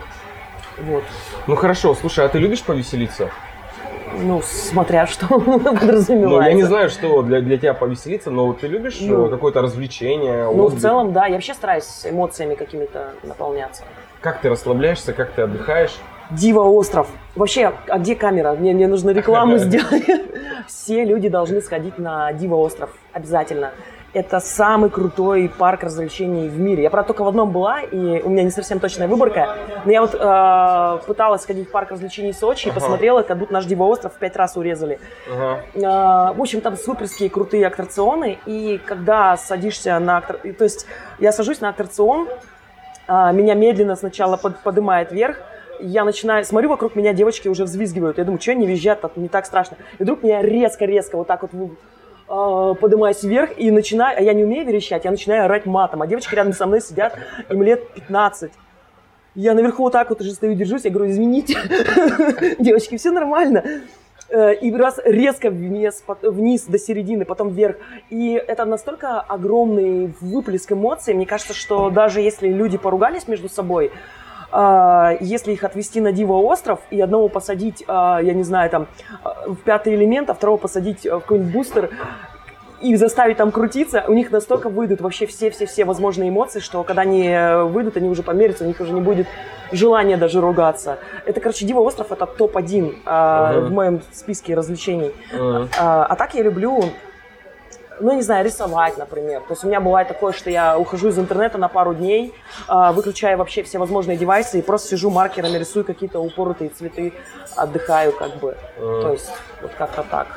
Вот. 0.78 1.06
Ну 1.48 1.56
хорошо, 1.56 1.96
слушай, 1.96 2.26
а 2.26 2.28
ты 2.28 2.38
любишь 2.38 2.64
повеселиться? 2.64 3.30
Ну, 4.20 4.42
смотря 4.44 5.08
что 5.08 5.28
подразумевается. 5.40 6.30
Ну, 6.30 6.42
я 6.42 6.54
не 6.54 6.64
знаю, 6.64 6.90
что 6.90 7.22
для, 7.22 7.42
для 7.42 7.58
тебя 7.58 7.74
повеселиться, 7.74 8.32
но 8.32 8.54
ты 8.54 8.68
любишь 8.68 8.98
ну, 9.02 9.28
э, 9.28 9.30
какое-то 9.30 9.62
развлечение? 9.62 10.46
Ну, 10.46 10.66
отдых? 10.66 10.80
в 10.80 10.82
целом, 10.82 11.14
да. 11.14 11.26
Я 11.28 11.36
вообще 11.36 11.54
стараюсь 11.54 12.06
эмоциями 12.06 12.56
какими-то 12.56 13.14
наполняться. 13.24 13.84
Как 14.22 14.42
ты 14.42 14.50
расслабляешься, 14.50 15.14
как 15.14 15.32
ты 15.32 15.44
отдыхаешь? 15.44 15.98
Дива 16.30 16.62
остров. 16.62 17.08
Вообще, 17.36 17.74
а 17.88 18.00
где 18.00 18.16
камера? 18.16 18.54
Мне, 18.54 18.74
мне 18.74 18.88
нужно 18.88 19.12
рекламу 19.12 19.58
сделать. 19.60 20.06
Все 20.68 21.04
люди 21.04 21.28
должны 21.28 21.62
сходить 21.62 21.98
на 21.98 22.32
Дива 22.34 22.56
остров. 22.56 22.90
Обязательно. 23.14 23.72
Это 24.14 24.42
самый 24.42 24.90
крутой 24.90 25.50
парк 25.58 25.84
развлечений 25.84 26.50
в 26.50 26.60
мире. 26.60 26.84
Я, 26.84 26.90
правда, 26.90 27.08
только 27.08 27.24
в 27.24 27.30
одном 27.30 27.52
была, 27.52 27.82
и 27.82 28.22
у 28.22 28.30
меня 28.30 28.44
не 28.44 28.52
совсем 28.52 28.82
точная 28.82 29.08
выборка. 29.08 29.56
Но 29.86 29.92
я 29.92 30.02
вот 30.02 30.14
э, 30.14 31.06
пыталась 31.08 31.44
сходить 31.44 31.70
в 31.70 31.72
парк 31.72 31.92
развлечений 31.92 32.34
Сочи 32.34 32.68
и 32.68 32.72
посмотрела, 32.72 33.22
как 33.22 33.38
будто 33.38 33.54
наш 33.54 33.66
Дива 33.66 33.86
остров 33.86 34.14
в 34.14 34.18
пять 34.18 34.36
раз 34.36 34.58
урезали. 34.58 35.00
Ага. 35.32 35.62
Э, 35.76 36.38
в 36.38 36.42
общем, 36.42 36.60
там 36.60 36.76
суперские 36.76 37.30
крутые 37.30 37.66
аттракционы, 37.68 38.38
и 38.46 38.82
когда 38.86 39.38
садишься 39.38 39.98
на... 40.00 40.18
аттрак- 40.18 40.54
То 40.54 40.66
есть 40.66 40.86
я 41.20 41.32
сажусь 41.32 41.62
на 41.62 41.70
аттракцион, 41.70 42.28
а, 43.08 43.32
меня 43.32 43.54
медленно 43.56 43.96
сначала 43.96 44.36
под, 44.38 44.60
поднимает 44.60 45.12
вверх, 45.12 45.38
я 45.80 46.04
начинаю, 46.04 46.46
смотрю, 46.46 46.70
вокруг 46.70 46.96
меня 46.96 47.14
девочки 47.14 47.48
уже 47.48 47.64
взвизгивают. 47.64 48.18
Я 48.18 48.24
думаю, 48.26 48.42
что 48.42 48.52
они 48.52 48.68
визжат, 48.68 49.02
так 49.02 49.18
не 49.18 49.30
так 49.30 49.46
страшно. 49.46 49.78
И 50.00 50.04
вдруг 50.04 50.22
меня 50.22 50.42
резко-резко 50.42 51.18
вот 51.18 51.28
так 51.28 51.42
вот 51.42 51.52
э, 52.32 52.76
поднимаюсь 52.80 53.22
вверх 53.24 53.52
и 53.58 53.70
начинаю, 53.72 54.18
а 54.18 54.22
я 54.22 54.34
не 54.34 54.44
умею 54.44 54.66
верещать, 54.66 55.06
я 55.06 55.12
начинаю 55.12 55.46
орать 55.46 55.66
матом. 55.66 56.02
А 56.02 56.08
девочки 56.08 56.34
рядом 56.34 56.54
со 56.54 56.66
мной 56.66 56.82
сидят, 56.82 57.18
им 57.50 57.62
лет 57.62 57.88
15. 57.94 58.52
Я 59.36 59.54
наверху 59.54 59.84
вот 59.84 59.94
так 59.94 60.10
вот 60.10 60.22
уже 60.22 60.32
стою, 60.32 60.56
держусь, 60.56 60.86
я 60.86 60.92
говорю, 60.92 61.12
извините, 61.12 61.58
девочки, 62.60 62.98
все 62.98 63.12
нормально. 63.12 63.64
Э, 64.30 64.54
И 64.56 64.74
раз 64.74 65.00
резко 65.04 65.50
вниз, 65.50 66.04
вниз 66.22 66.64
до 66.64 66.80
середины, 66.80 67.26
потом 67.26 67.50
вверх. 67.50 67.76
И 68.10 68.34
это 68.34 68.66
настолько 68.66 69.20
огромный 69.20 70.14
выплеск 70.22 70.72
эмоций. 70.72 71.14
Мне 71.14 71.26
кажется, 71.26 71.54
что 71.54 71.90
даже 71.90 72.22
если 72.22 72.48
люди 72.48 72.78
поругались 72.78 73.28
между 73.28 73.50
собой, 73.50 73.92
а, 73.94 74.21
если 75.22 75.54
их 75.54 75.64
отвезти 75.64 76.02
на 76.02 76.12
Диво 76.12 76.34
остров 76.34 76.80
и 76.90 77.00
одного 77.00 77.30
посадить, 77.30 77.84
а, 77.88 78.20
я 78.22 78.34
не 78.34 78.44
знаю, 78.44 78.70
там, 78.70 78.88
а, 79.24 79.46
в 79.48 79.56
пятый 79.56 79.96
элемент, 79.96 80.30
а 80.30 80.34
второго 80.34 80.58
посадить 80.58 81.06
а, 81.06 81.18
в 81.18 81.22
какой-нибудь 81.22 81.54
бустер, 81.54 81.90
и 82.82 82.96
заставить 82.96 83.38
там 83.38 83.52
крутиться, 83.52 84.04
у 84.08 84.14
них 84.14 84.32
настолько 84.32 84.70
выйдут 84.70 85.02
вообще 85.02 85.26
все-все-все 85.28 85.86
возможные 85.86 86.30
эмоции, 86.30 86.60
что 86.60 86.84
когда 86.84 87.04
они 87.04 87.28
э, 87.28 87.64
выйдут, 87.64 87.96
они 87.98 88.10
уже 88.10 88.24
померятся, 88.24 88.64
у 88.64 88.68
них 88.68 88.80
уже 88.80 88.92
не 88.92 89.02
будет 89.02 89.28
желания 89.72 90.18
даже 90.18 90.42
ругаться. 90.42 90.98
Это, 91.26 91.40
короче, 91.40 91.66
Диво 91.66 91.82
остров 91.82 92.12
это 92.12 92.26
топ-1 92.26 92.96
а, 93.06 93.50
Ага. 93.50 93.60
в 93.68 93.72
моем 93.72 94.02
списке 94.12 94.56
развлечений. 94.56 95.12
Ага. 95.34 95.68
А, 95.80 96.06
а 96.06 96.16
так 96.16 96.34
я 96.34 96.42
люблю, 96.42 96.84
ну, 98.02 98.14
не 98.14 98.22
знаю, 98.22 98.46
рисовать, 98.46 98.98
например. 98.98 99.42
То 99.42 99.52
есть 99.52 99.64
у 99.64 99.68
меня 99.68 99.80
бывает 99.80 100.08
такое, 100.08 100.34
что 100.34 100.50
я 100.50 100.78
ухожу 100.78 101.10
из 101.10 101.20
интернета 101.20 101.58
на 101.58 101.68
пару 101.68 101.94
дней, 101.94 102.34
а, 102.68 102.92
выключаю 102.92 103.38
вообще 103.38 103.64
все 103.64 103.78
возможные 103.78 104.18
девайсы 104.18 104.60
и 104.60 104.62
просто 104.62 104.90
сижу 104.90 105.10
маркерами, 105.10 105.58
рисую 105.58 105.86
какие-то 105.86 106.20
упоротые 106.20 106.70
цветы, 106.70 107.14
отдыхаю 107.56 108.12
как 108.12 108.36
бы. 108.38 108.58
Ага. 108.78 109.02
То 109.02 109.14
есть 109.14 109.32
вот 109.62 109.72
как-то 109.78 110.04
так. 110.04 110.28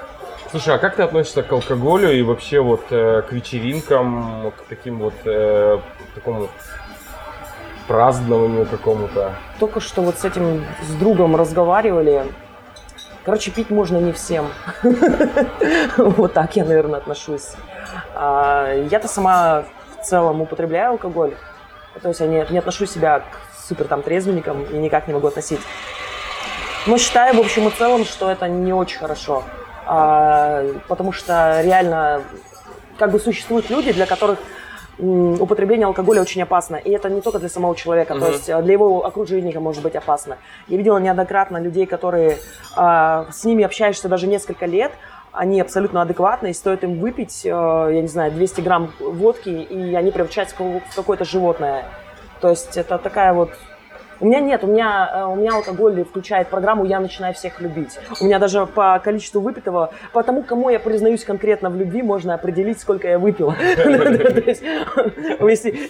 Слушай, 0.50 0.74
а 0.76 0.78
как 0.78 0.94
ты 0.96 1.02
относишься 1.02 1.42
к 1.42 1.50
алкоголю 1.50 2.12
и 2.12 2.22
вообще 2.22 2.60
вот 2.60 2.84
э, 2.90 3.22
к 3.22 3.32
вечеринкам, 3.32 4.52
к 4.52 4.68
таким 4.68 5.00
вот 5.00 5.14
э, 5.24 5.78
такому 6.14 6.48
празднованию 7.88 8.66
какому-то? 8.66 9.34
Только 9.58 9.80
что 9.80 10.02
вот 10.02 10.18
с 10.18 10.24
этим 10.24 10.64
с 10.82 10.94
другом 10.94 11.34
разговаривали. 11.34 12.24
Короче, 13.24 13.50
пить 13.50 13.70
можно 13.70 13.96
не 13.98 14.12
всем. 14.12 14.50
Вот 15.96 16.34
так 16.34 16.56
я, 16.56 16.64
наверное, 16.64 16.98
отношусь. 16.98 17.52
А, 18.14 18.74
Я-то 18.90 19.08
сама 19.08 19.64
в 20.00 20.04
целом 20.04 20.42
употребляю 20.42 20.90
алкоголь. 20.90 21.34
То 22.02 22.08
есть 22.08 22.20
я 22.20 22.26
не, 22.26 22.58
отношу 22.58 22.86
себя 22.86 23.20
к 23.20 23.66
супер 23.66 23.86
там 23.86 24.02
трезвенникам 24.02 24.64
и 24.64 24.76
никак 24.76 25.08
не 25.08 25.14
могу 25.14 25.28
относить. 25.28 25.60
Но 26.86 26.98
считаю, 26.98 27.34
в 27.34 27.40
общем 27.40 27.68
и 27.68 27.70
целом, 27.70 28.04
что 28.04 28.30
это 28.30 28.46
не 28.46 28.74
очень 28.74 28.98
хорошо. 28.98 29.42
А, 29.86 30.64
Потому 30.86 31.12
что 31.12 31.62
реально 31.62 32.22
как 32.98 33.10
бы 33.10 33.18
существуют 33.18 33.70
люди, 33.70 33.92
для 33.92 34.04
которых 34.04 34.38
употребление 34.98 35.86
алкоголя 35.86 36.20
очень 36.20 36.42
опасно. 36.42 36.76
И 36.76 36.90
это 36.90 37.08
не 37.10 37.20
только 37.20 37.38
для 37.38 37.48
самого 37.48 37.74
человека, 37.74 38.14
то 38.14 38.20
Мгм. 38.20 38.32
есть 38.32 38.50
а, 38.50 38.62
для 38.62 38.72
его 38.74 39.04
окружения 39.04 39.58
может 39.58 39.82
быть 39.82 39.96
опасно. 39.96 40.36
Я 40.68 40.76
видела 40.76 40.98
неоднократно 40.98 41.58
людей, 41.58 41.86
которые 41.86 42.38
а, 42.76 43.26
с 43.32 43.44
ними 43.44 43.64
общаешься 43.64 44.08
даже 44.08 44.26
несколько 44.26 44.66
лет, 44.66 44.92
они 45.32 45.60
абсолютно 45.60 46.02
адекватны, 46.02 46.50
и 46.50 46.52
стоит 46.52 46.84
им 46.84 47.00
выпить, 47.00 47.44
э, 47.44 47.48
я 47.48 48.00
не 48.00 48.06
знаю, 48.06 48.30
200 48.30 48.60
грамм 48.60 48.92
водки, 49.00 49.48
и 49.48 49.94
они 49.96 50.12
превращаются 50.12 50.54
в 50.56 50.80
какое-то 50.94 51.24
животное. 51.24 51.84
То 52.40 52.50
есть 52.50 52.76
это 52.76 52.98
такая 52.98 53.32
вот... 53.32 53.50
У 54.20 54.26
меня 54.26 54.40
нет, 54.40 54.62
у 54.64 54.66
меня, 54.66 55.10
э, 55.14 55.24
у 55.24 55.34
меня 55.34 55.54
алкоголь 55.54 56.04
включает 56.04 56.48
программу 56.48 56.84
«Я 56.84 57.00
начинаю 57.00 57.34
всех 57.34 57.60
любить». 57.60 57.98
У 58.20 58.24
меня 58.24 58.38
даже 58.38 58.66
по 58.66 59.00
количеству 59.02 59.40
выпитого, 59.40 59.90
по 60.12 60.22
тому, 60.22 60.42
кому 60.42 60.70
я 60.70 60.78
признаюсь 60.78 61.24
конкретно 61.24 61.70
в 61.70 61.76
любви, 61.76 62.02
можно 62.02 62.34
определить, 62.34 62.80
сколько 62.80 63.08
я 63.08 63.18
выпила. 63.18 63.54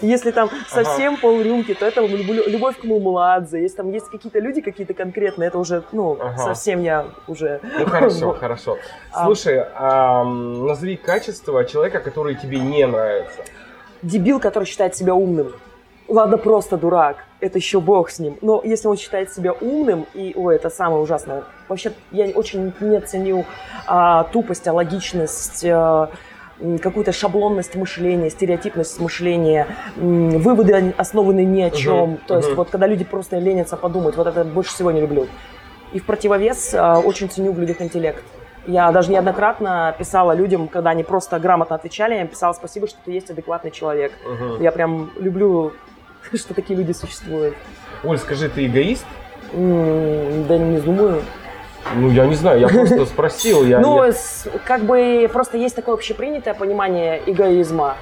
Если 0.00 0.30
там 0.30 0.50
совсем 0.68 1.16
полрюмки, 1.16 1.74
то 1.74 1.86
это 1.86 2.00
любовь 2.06 2.78
к 2.78 2.84
Мумладзе. 2.84 3.60
Если 3.62 3.76
там 3.76 3.90
есть 3.90 4.08
какие-то 4.08 4.38
люди 4.38 4.60
какие-то 4.60 4.94
конкретные, 4.94 5.48
это 5.48 5.58
уже, 5.58 5.82
ну, 5.92 6.18
совсем 6.36 6.82
я 6.82 7.06
уже... 7.26 7.60
Ну 7.78 7.86
хорошо, 7.86 8.32
хорошо. 8.40 8.78
А. 9.12 9.24
Слушай, 9.24 9.64
назови 9.74 10.96
качество 10.96 11.64
человека, 11.64 12.00
который 12.00 12.34
тебе 12.34 12.58
не 12.58 12.86
нравится. 12.86 13.42
дебил, 14.02 14.40
который 14.40 14.64
считает 14.64 14.96
себя 14.96 15.14
умным. 15.14 15.52
Ладно, 16.06 16.36
просто 16.36 16.76
дурак, 16.76 17.24
это 17.40 17.58
еще 17.58 17.80
бог 17.80 18.10
с 18.10 18.18
ним. 18.18 18.36
Но 18.42 18.60
если 18.62 18.88
он 18.88 18.96
считает 18.96 19.32
себя 19.32 19.52
умным, 19.52 20.06
и, 20.12 20.34
ой, 20.36 20.56
это 20.56 20.68
самое 20.68 21.00
ужасное. 21.02 21.44
Вообще, 21.68 21.92
я 22.10 22.26
очень 22.26 22.72
не 22.80 23.00
ценю 23.00 23.46
а, 23.86 24.24
тупость, 24.24 24.68
а 24.68 24.72
логичность, 24.74 25.64
а, 25.64 26.10
какую-то 26.82 27.12
шаблонность 27.12 27.74
мышления, 27.74 28.28
стереотипность 28.30 29.00
мышления, 29.00 29.66
м, 29.96 30.38
выводы 30.38 30.74
они 30.74 30.92
основаны 30.96 31.44
ни 31.44 31.62
о 31.62 31.70
чем. 31.70 32.10
Мгм, 32.10 32.18
То 32.26 32.36
есть, 32.36 32.48
мгм. 32.48 32.56
вот 32.58 32.70
когда 32.70 32.86
люди 32.86 33.04
просто 33.04 33.38
ленятся 33.38 33.76
подумать, 33.76 34.16
вот 34.16 34.26
это 34.26 34.44
больше 34.44 34.70
всего 34.74 34.90
не 34.90 35.00
люблю. 35.00 35.26
И 35.92 36.00
в 36.00 36.04
противовес 36.06 36.74
а, 36.74 36.98
очень 36.98 37.30
ценю 37.30 37.52
в 37.52 37.58
людях 37.58 37.80
интеллект. 37.80 38.22
Я 38.66 38.90
даже 38.92 39.10
неоднократно 39.10 39.94
писала 39.98 40.32
людям, 40.32 40.68
когда 40.68 40.90
они 40.90 41.02
просто 41.02 41.38
грамотно 41.38 41.76
отвечали, 41.76 42.14
я 42.14 42.20
им 42.22 42.28
писала 42.28 42.52
спасибо, 42.52 42.86
что 42.86 42.98
ты 43.04 43.12
есть 43.12 43.30
адекватный 43.30 43.70
человек. 43.70 44.12
Мгм. 44.26 44.62
Я 44.62 44.72
прям 44.72 45.10
люблю, 45.16 45.72
что 46.34 46.54
такие 46.54 46.78
люди 46.78 46.92
существуют. 46.92 47.54
Оль, 48.02 48.18
скажи, 48.18 48.48
ты 48.48 48.66
эгоист? 48.66 49.06
Да 49.52 49.58
не 50.58 50.80
думаю. 50.80 51.22
Ну, 51.94 52.10
я 52.10 52.26
не 52.26 52.34
знаю, 52.34 52.60
я 52.60 52.68
просто 52.68 53.04
спросил. 53.06 53.64
Я, 53.64 53.78
ну, 53.80 54.02
я- 54.04 54.12
как 54.64 54.82
бы 54.82 55.28
просто 55.32 55.58
есть 55.58 55.76
такое 55.76 55.94
общепринятое 55.94 56.54
понимание 56.54 57.20
эгоизма. 57.26 57.96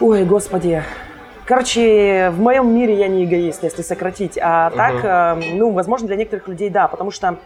Ой, 0.00 0.24
господи. 0.24 0.82
Короче, 1.44 2.30
в 2.30 2.40
моем 2.40 2.72
мире 2.74 2.94
я 2.94 3.08
не 3.08 3.24
эгоист, 3.24 3.62
если 3.64 3.82
сократить. 3.82 4.38
А 4.40 4.70
так, 4.70 5.04
э, 5.04 5.54
ну, 5.54 5.70
возможно, 5.72 6.06
для 6.06 6.16
некоторых 6.16 6.46
людей 6.48 6.70
да, 6.70 6.86
потому 6.86 7.10
что 7.10 7.36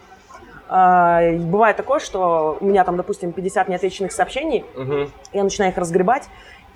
э, 0.68 1.36
бывает 1.38 1.76
такое, 1.76 1.98
что 1.98 2.58
у 2.60 2.66
меня 2.66 2.84
там, 2.84 2.96
допустим, 2.98 3.32
50 3.32 3.68
неотвеченных 3.68 4.12
сообщений, 4.12 4.64
Мгм. 4.76 5.10
я 5.32 5.44
начинаю 5.44 5.72
их 5.72 5.78
разгребать. 5.78 6.24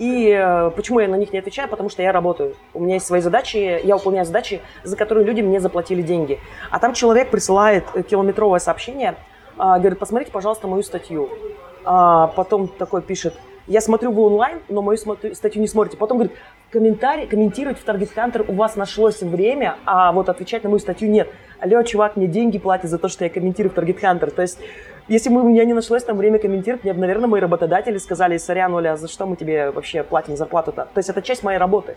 И 0.00 0.30
э, 0.30 0.70
почему 0.70 1.00
я 1.00 1.08
на 1.08 1.16
них 1.16 1.30
не 1.30 1.38
отвечаю? 1.38 1.68
Потому 1.68 1.90
что 1.90 2.02
я 2.02 2.10
работаю. 2.10 2.56
У 2.72 2.80
меня 2.80 2.94
есть 2.94 3.06
свои 3.06 3.20
задачи, 3.20 3.80
я 3.84 3.96
выполняю 3.98 4.24
задачи, 4.24 4.62
за 4.82 4.96
которые 4.96 5.26
люди 5.26 5.42
мне 5.42 5.60
заплатили 5.60 6.00
деньги. 6.00 6.40
А 6.70 6.78
там 6.78 6.94
человек 6.94 7.30
присылает 7.30 7.84
э, 7.92 8.02
километровое 8.02 8.60
сообщение, 8.60 9.16
а, 9.58 9.78
говорит, 9.78 9.98
посмотрите, 9.98 10.32
пожалуйста, 10.32 10.68
мою 10.68 10.82
статью. 10.82 11.28
А, 11.84 12.28
потом 12.28 12.68
такой 12.68 13.02
пишет, 13.02 13.34
я 13.66 13.82
смотрю, 13.82 14.10
вы 14.10 14.22
онлайн, 14.22 14.60
но 14.70 14.80
мою 14.80 14.96
статью 14.96 15.60
не 15.60 15.68
смотрите. 15.68 15.98
Потом 15.98 16.16
говорит, 16.16 16.36
комментарий, 16.70 17.26
комментировать 17.26 17.78
в 17.78 17.84
Target 17.84 18.14
Hunter 18.16 18.44
у 18.48 18.54
вас 18.54 18.76
нашлось 18.76 19.20
время, 19.20 19.76
а 19.84 20.12
вот 20.12 20.30
отвечать 20.30 20.64
на 20.64 20.70
мою 20.70 20.80
статью 20.80 21.10
нет. 21.10 21.28
Алло, 21.60 21.82
чувак, 21.82 22.16
мне 22.16 22.26
деньги 22.26 22.58
платят 22.58 22.88
за 22.90 22.98
то, 22.98 23.08
что 23.08 23.24
я 23.24 23.30
комментирую 23.30 23.70
в 23.70 23.76
Target 23.76 24.00
Hunter. 24.00 24.30
То 24.30 24.40
есть, 24.40 24.58
если 25.11 25.29
бы 25.29 25.40
у 25.40 25.49
меня 25.49 25.64
не 25.64 25.75
нашлось 25.75 26.05
там 26.05 26.16
время 26.16 26.38
комментировать, 26.38 26.85
мне 26.85 26.94
бы, 26.94 27.01
наверное, 27.01 27.27
мои 27.27 27.40
работодатели 27.40 27.99
сказали, 27.99 28.38
сорян, 28.38 28.73
Оля, 28.73 28.96
за 28.96 29.09
что 29.09 29.27
мы 29.27 29.37
тебе 29.37 29.73
вообще 29.73 30.05
платим 30.05 30.37
зарплату-то? 30.37 30.85
То 30.85 30.99
есть, 30.99 31.09
это 31.09 31.20
часть 31.20 31.42
моей 31.42 31.59
работы. 31.59 31.96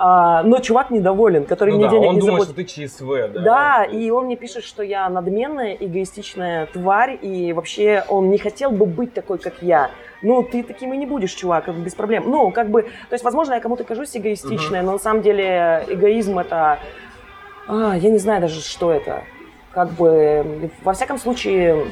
А, 0.00 0.44
но 0.44 0.60
чувак 0.60 0.90
недоволен, 0.90 1.44
который 1.44 1.70
Ну 1.70 1.78
мне 1.78 1.86
да, 1.86 1.90
денег 1.90 2.08
он 2.08 2.14
не 2.14 2.20
думает, 2.20 2.44
что 2.44 2.54
ты 2.54 2.64
ЧСВ, 2.64 3.32
да? 3.34 3.40
Да, 3.40 3.84
и 3.84 4.10
он 4.10 4.26
мне 4.26 4.36
пишет, 4.36 4.62
что 4.62 4.84
я 4.84 5.08
надменная, 5.08 5.74
эгоистичная 5.74 6.66
тварь, 6.66 7.18
и 7.20 7.52
вообще 7.52 8.04
он 8.08 8.30
не 8.30 8.38
хотел 8.38 8.70
бы 8.70 8.86
быть 8.86 9.12
такой, 9.12 9.38
как 9.38 9.60
я. 9.60 9.90
Ну, 10.22 10.44
ты 10.44 10.62
таким 10.62 10.94
и 10.94 10.96
не 10.96 11.06
будешь, 11.06 11.32
чувак, 11.32 11.68
без 11.74 11.96
проблем. 11.96 12.30
Ну, 12.30 12.52
как 12.52 12.70
бы, 12.70 12.82
то 12.82 13.14
есть, 13.14 13.24
возможно, 13.24 13.54
я 13.54 13.60
кому-то 13.60 13.82
кажусь 13.82 14.16
эгоистичной, 14.16 14.82
но 14.82 14.92
на 14.92 14.98
самом 14.98 15.22
деле 15.22 15.84
эгоизм 15.88 16.38
это, 16.38 16.78
а, 17.66 17.96
я 17.96 18.10
не 18.10 18.18
знаю 18.18 18.40
даже, 18.40 18.60
что 18.60 18.92
это. 18.92 19.24
Как 19.72 19.90
бы, 19.90 20.70
во 20.84 20.92
всяком 20.92 21.18
случае, 21.18 21.86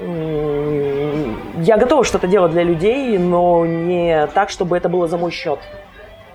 я 0.00 1.76
готова 1.76 2.04
что-то 2.04 2.26
делать 2.26 2.52
для 2.52 2.62
людей, 2.62 3.18
но 3.18 3.66
не 3.66 4.26
так, 4.28 4.50
чтобы 4.50 4.76
это 4.76 4.88
было 4.88 5.08
за 5.08 5.16
мой 5.18 5.30
счет. 5.30 5.58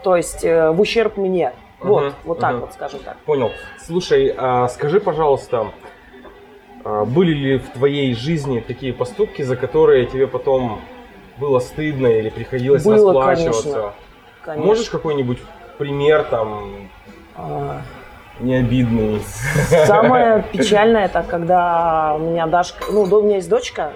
То 0.04 0.16
есть, 0.16 0.44
э, 0.44 0.72
в 0.72 0.82
ущерб 0.82 1.18
мне. 1.18 1.54
Вот, 1.80 2.04
Мгм, 2.04 2.14
вот 2.24 2.40
так 2.40 2.52
мгм. 2.52 2.62
вот, 2.62 2.74
скажем 2.74 3.00
так. 3.00 3.18
Понял. 3.26 3.52
Слушай, 3.80 4.34
а 4.38 4.68
скажи, 4.70 5.00
пожалуйста, 5.00 5.68
а 6.84 7.06
были 7.06 7.34
ли 7.34 7.58
в 7.60 7.70
твоей 7.70 8.14
жизни 8.14 8.60
такие 8.60 8.94
поступки, 8.94 9.42
за 9.42 9.56
которые 9.56 10.06
тебе 10.06 10.28
потом 10.28 10.82
было 11.38 11.60
стыдно 11.60 12.08
или 12.08 12.30
приходилось 12.30 12.84
Было, 12.84 13.14
расплачиваться? 13.14 13.64
конечно. 13.64 13.94
Конечно. 14.44 14.66
Можешь 14.68 14.90
какой-нибудь 14.90 15.40
пример 15.78 16.24
там 16.24 16.90
А, 17.36 17.82
необидный? 18.40 19.22
Самое 19.86 20.44
печальное, 20.52 21.06
это 21.06 21.24
когда 21.24 22.16
у 22.16 22.20
меня 22.20 22.48
Дашка, 22.48 22.86
ну, 22.92 23.02
у 23.04 23.22
меня 23.22 23.36
есть 23.38 23.50
дочка, 23.50 23.92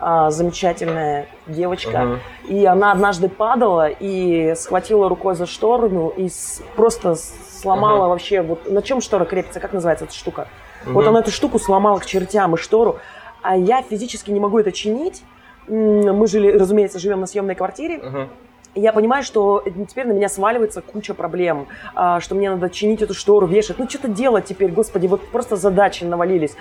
а, 0.00 0.30
замечательная 0.30 1.26
девочка, 1.46 1.98
Мгм. 2.00 2.18
и 2.48 2.64
она 2.66 2.92
однажды 2.92 3.28
падала 3.28 3.88
и 3.88 4.54
схватила 4.56 5.08
рукой 5.08 5.34
за 5.34 5.46
штору 5.46 6.08
и 6.16 6.28
с- 6.28 6.62
просто 6.76 7.14
сломала 7.16 8.00
Ага. 8.04 8.08
вообще, 8.08 8.42
вот 8.42 8.70
на 8.70 8.82
чем 8.82 9.00
штора 9.00 9.24
крепится, 9.24 9.60
как 9.60 9.72
называется 9.72 10.04
эта 10.04 10.14
штука? 10.14 10.48
Вот 10.84 11.00
Мгм. 11.02 11.08
она 11.10 11.20
эту 11.20 11.30
штуку 11.30 11.58
сломала 11.58 11.98
к 11.98 12.06
чертям 12.06 12.54
и 12.54 12.58
штору, 12.58 12.98
а 13.42 13.56
я 13.56 13.82
физически 13.82 14.30
не 14.30 14.40
могу 14.40 14.58
это 14.58 14.72
чинить. 14.72 15.22
Мы 15.68 16.26
жили, 16.26 16.50
разумеется, 16.50 16.98
живем 16.98 17.20
на 17.20 17.26
съемной 17.26 17.54
квартире, 17.54 17.98
Мгм. 17.98 18.28
Я 18.74 18.92
понимаю, 18.92 19.22
что 19.22 19.62
теперь 19.88 20.06
на 20.06 20.12
меня 20.12 20.28
сваливается 20.28 20.82
куча 20.82 21.14
проблем, 21.14 21.66
а, 21.94 22.20
что 22.20 22.34
мне 22.34 22.50
надо 22.50 22.70
чинить 22.70 23.02
эту 23.02 23.14
штору, 23.14 23.46
вешать. 23.46 23.78
Ну, 23.78 23.88
что-то 23.88 24.08
делать 24.08 24.46
теперь, 24.46 24.70
господи, 24.70 25.06
вот 25.06 25.26
просто 25.28 25.56
задачи 25.56 26.04
навалились. 26.04 26.54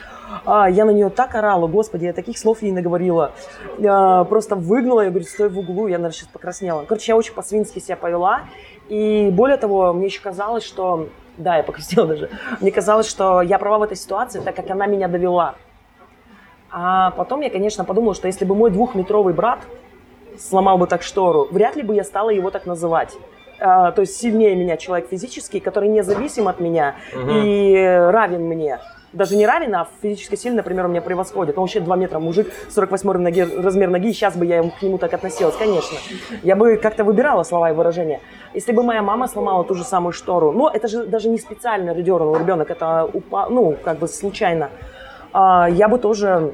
А, 0.45 0.69
я 0.69 0.85
на 0.85 0.91
нее 0.91 1.09
так 1.09 1.35
орала, 1.35 1.67
господи, 1.67 2.05
я 2.05 2.13
таких 2.13 2.37
слов 2.37 2.61
ей 2.61 2.71
наговорила. 2.71 3.31
Я 3.77 4.25
просто 4.29 4.55
выгнала, 4.55 5.01
я 5.01 5.09
говорю, 5.09 5.25
стой 5.25 5.49
в 5.49 5.59
углу, 5.59 5.87
я, 5.87 5.97
наверное, 5.97 6.11
сейчас 6.11 6.29
покраснела. 6.29 6.85
Короче, 6.85 7.11
я 7.11 7.15
очень 7.15 7.33
по-свински 7.33 7.79
себя 7.79 7.97
повела. 7.97 8.41
И 8.89 9.29
более 9.31 9.57
того, 9.57 9.93
мне 9.93 10.05
еще 10.07 10.21
казалось, 10.21 10.63
что... 10.63 11.09
Да, 11.37 11.57
я 11.57 11.63
покраснела 11.63 12.07
даже. 12.07 12.29
Мне 12.61 12.71
казалось, 12.71 13.07
что 13.07 13.41
я 13.41 13.59
права 13.59 13.79
в 13.79 13.83
этой 13.83 13.97
ситуации, 13.97 14.39
так 14.39 14.55
как 14.55 14.69
она 14.71 14.87
меня 14.87 15.07
довела. 15.07 15.55
А 16.71 17.11
потом 17.11 17.41
я, 17.41 17.49
конечно, 17.49 17.85
подумала, 17.85 18.15
что 18.15 18.27
если 18.27 18.43
бы 18.43 18.55
мой 18.55 18.71
двухметровый 18.71 19.33
брат 19.33 19.59
сломал 20.39 20.77
бы 20.77 20.87
так 20.87 21.03
штору, 21.03 21.47
вряд 21.51 21.75
ли 21.75 21.83
бы 21.83 21.95
я 21.95 22.03
стала 22.03 22.29
его 22.29 22.49
так 22.51 22.65
называть. 22.65 23.15
А, 23.59 23.91
то 23.91 24.01
есть 24.01 24.15
сильнее 24.17 24.55
меня 24.55 24.77
человек 24.77 25.09
физический, 25.09 25.59
который 25.59 25.89
независим 25.89 26.47
от 26.47 26.59
меня 26.59 26.95
Мгм. 27.13 27.29
и 27.31 27.75
равен 28.11 28.43
мне. 28.43 28.79
Даже 29.13 29.35
не 29.35 29.47
равен, 29.47 29.73
а 29.73 29.87
физически 30.01 30.35
сильно, 30.35 30.57
например, 30.57 30.85
он 30.85 30.91
меня 30.91 31.01
превосходит. 31.01 31.57
Он 31.57 31.63
вообще 31.63 31.79
2 31.79 31.95
метра 31.95 32.19
мужик, 32.19 32.51
48 32.69 33.17
ноги, 33.17 33.41
размер 33.41 33.89
ноги, 33.89 34.11
сейчас 34.11 34.35
бы 34.35 34.45
я 34.45 34.61
к 34.61 34.81
нему 34.83 34.97
так 34.97 35.13
относилась, 35.13 35.55
конечно. 35.55 35.97
Я 36.43 36.55
бы 36.55 36.75
как-то 36.75 37.03
выбирала 37.03 37.43
слова 37.43 37.71
и 37.71 37.73
выражения. 37.73 38.19
Если 38.53 38.73
бы 38.73 38.83
моя 38.83 39.01
мама 39.01 39.27
сломала 39.27 39.63
ту 39.63 39.73
же 39.75 39.83
самую 39.85 40.11
штору, 40.11 40.51
ну, 40.51 40.67
это 40.67 40.87
же 40.87 41.05
даже 41.05 41.29
не 41.29 41.39
специально 41.39 41.95
дернул 41.95 42.35
ребенок, 42.37 42.69
это 42.69 43.09
упа, 43.11 43.47
ну, 43.49 43.75
как 43.83 43.97
бы 43.97 44.07
случайно. 44.07 44.69
А, 45.33 45.67
я 45.69 45.87
бы 45.87 45.97
тоже 45.99 46.53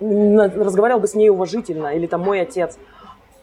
разговаривала 0.00 1.00
бы 1.00 1.06
с 1.08 1.14
ней 1.14 1.28
уважительно, 1.30 1.88
или 1.88 2.06
там 2.06 2.20
мой 2.22 2.40
отец. 2.40 2.78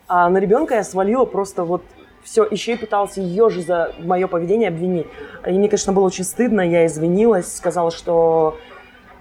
А 0.08 0.30
на 0.30 0.38
ребенка 0.38 0.76
я 0.76 0.84
свалила 0.84 1.26
просто 1.26 1.64
вот 1.64 1.82
все, 2.24 2.44
еще 2.44 2.74
и 2.74 2.76
пыталась 2.76 3.18
ее 3.18 3.50
же 3.50 3.62
за 3.62 3.94
мое 4.00 4.28
поведение 4.28 4.70
обвинить. 4.70 5.08
И 5.46 5.52
мне, 5.52 5.68
конечно, 5.70 5.94
было 5.94 6.06
очень 6.06 6.24
стыдно, 6.24 6.62
я 6.62 6.86
извинилась, 6.86 7.56
сказала, 7.56 7.92
что 7.92 8.58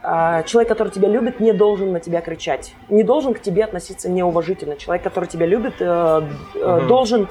а, 0.02 0.42
человек, 0.42 0.68
который 0.68 0.90
тебя 0.90 1.08
любит, 1.08 1.40
не 1.40 1.52
должен 1.52 1.92
на 1.92 2.00
тебя 2.00 2.20
кричать, 2.20 2.74
не 2.88 3.02
должен 3.02 3.34
к 3.34 3.40
тебе 3.40 3.64
относиться 3.64 4.08
неуважительно. 4.10 4.76
Человек, 4.76 5.02
который 5.02 5.26
тебя 5.26 5.46
любит, 5.46 5.74
э, 5.80 6.22
э, 6.54 6.76
Мгм. 6.78 6.86
должен, 6.88 7.28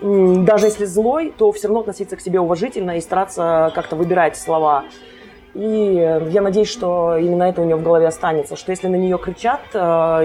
даже 0.00 0.66
если 0.66 0.84
злой, 0.84 1.32
то 1.36 1.52
все 1.52 1.68
равно 1.68 1.80
относиться 1.80 2.16
к 2.16 2.20
себе 2.20 2.40
уважительно 2.40 2.96
и 2.96 3.00
стараться 3.00 3.72
как-то 3.74 3.96
выбирать 3.96 4.36
слова. 4.36 4.84
И 5.60 5.98
э, 5.98 6.26
я 6.30 6.40
надеюсь, 6.40 6.70
что 6.70 7.18
именно 7.18 7.42
это 7.42 7.60
у 7.60 7.66
нее 7.66 7.76
в 7.76 7.82
голове 7.82 8.06
останется, 8.06 8.56
что 8.56 8.70
если 8.70 8.88
на 8.88 8.96
нее 8.96 9.18
кричат, 9.18 9.60
э, 9.74 9.78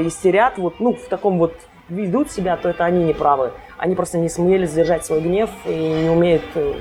истерят, 0.06 0.58
вот, 0.58 0.80
ну, 0.80 0.94
в 0.94 1.10
таком 1.10 1.40
вот 1.40 1.54
ведут 1.90 2.32
себя, 2.32 2.56
то 2.56 2.70
это 2.70 2.86
они 2.86 3.04
не 3.04 3.14
правы. 3.14 3.52
Они 3.78 3.96
просто 3.96 4.18
не 4.18 4.30
сумели 4.30 4.66
сдержать 4.66 5.06
свой 5.06 5.20
гнев 5.20 5.50
и 5.66 5.76
не 5.76 6.10
умеют, 6.10 6.44
э, 6.56 6.76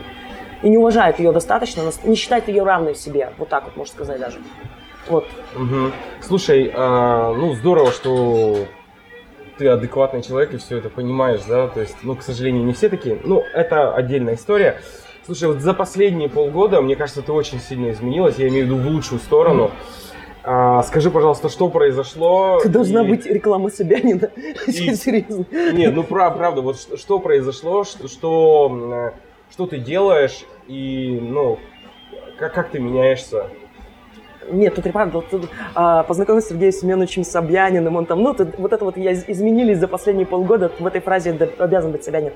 и 0.62 0.68
не 0.68 0.78
уважают 0.78 1.18
ее 1.18 1.32
достаточно, 1.32 1.82
не 2.04 2.14
считают 2.14 2.46
ее 2.46 2.62
равной 2.62 2.94
себе, 2.94 3.32
вот 3.38 3.48
так 3.48 3.64
вот, 3.64 3.76
можно 3.76 3.92
сказать 3.92 4.20
даже. 4.20 4.38
Вот. 5.08 5.26
Мгм. 5.56 5.92
Слушай, 6.20 6.70
а, 6.72 7.34
ну 7.34 7.54
здорово, 7.54 7.90
что 7.90 8.66
ты 9.58 9.66
адекватный 9.66 10.22
человек 10.22 10.54
и 10.54 10.58
все 10.58 10.78
это 10.78 10.90
понимаешь, 10.90 11.40
да, 11.48 11.66
то 11.66 11.80
есть, 11.80 11.96
ну, 12.02 12.14
к 12.14 12.22
сожалению, 12.22 12.64
не 12.64 12.72
все 12.72 12.88
такие, 12.88 13.18
ну, 13.24 13.42
это 13.52 13.92
отдельная 13.94 14.34
история. 14.34 14.80
Слушай, 15.24 15.48
вот 15.48 15.60
за 15.60 15.72
последние 15.72 16.28
полгода, 16.28 16.80
мне 16.82 16.96
кажется, 16.96 17.22
ты 17.22 17.32
очень 17.32 17.58
сильно 17.58 17.90
изменилась, 17.90 18.36
я 18.36 18.48
имею 18.48 18.66
в 18.66 18.68
виду 18.68 18.76
в 18.82 18.86
лучшую 18.92 19.20
сторону. 19.20 19.70
А, 20.46 20.82
скажи, 20.82 21.10
пожалуйста, 21.10 21.48
что 21.48 21.70
произошло? 21.70 22.60
Должна 22.66 23.02
и- 23.02 23.08
быть 23.08 23.24
реклама 23.24 23.70
Собянина. 23.70 24.28
И- 24.66 24.94
Серьезно. 24.94 25.46
Нет, 25.72 25.94
ну 25.94 26.02
прав- 26.02 26.36
правда, 26.36 26.60
вот 26.60 26.78
что, 26.78 26.98
что 26.98 27.18
произошло, 27.18 27.84
что, 27.84 28.08
что, 28.08 29.12
э, 29.16 29.50
что 29.50 29.66
ты 29.66 29.78
делаешь 29.78 30.44
и, 30.68 31.18
ну, 31.22 31.58
как, 32.38 32.52
как 32.52 32.68
ты 32.70 32.78
меняешься? 32.78 33.46
Нет, 34.50 34.74
тут 34.74 34.92
правда, 34.92 35.22
тут, 35.22 35.48
а, 35.74 36.02
познакомился 36.02 36.48
с 36.48 36.50
Сергеем 36.50 36.72
Семеновичем 36.72 37.24
Собяниным, 37.24 37.96
он 37.96 38.04
там, 38.04 38.22
ну, 38.22 38.34
тут- 38.34 38.58
вот 38.58 38.74
это 38.74 38.84
вот 38.84 38.98
я 38.98 39.12
из- 39.12 39.24
изменились 39.26 39.78
за 39.78 39.88
последние 39.88 40.26
полгода, 40.26 40.70
в 40.78 40.86
этой 40.86 41.00
фразе 41.00 41.30
обязан 41.58 41.92
быть 41.92 42.04
Собянин. 42.04 42.32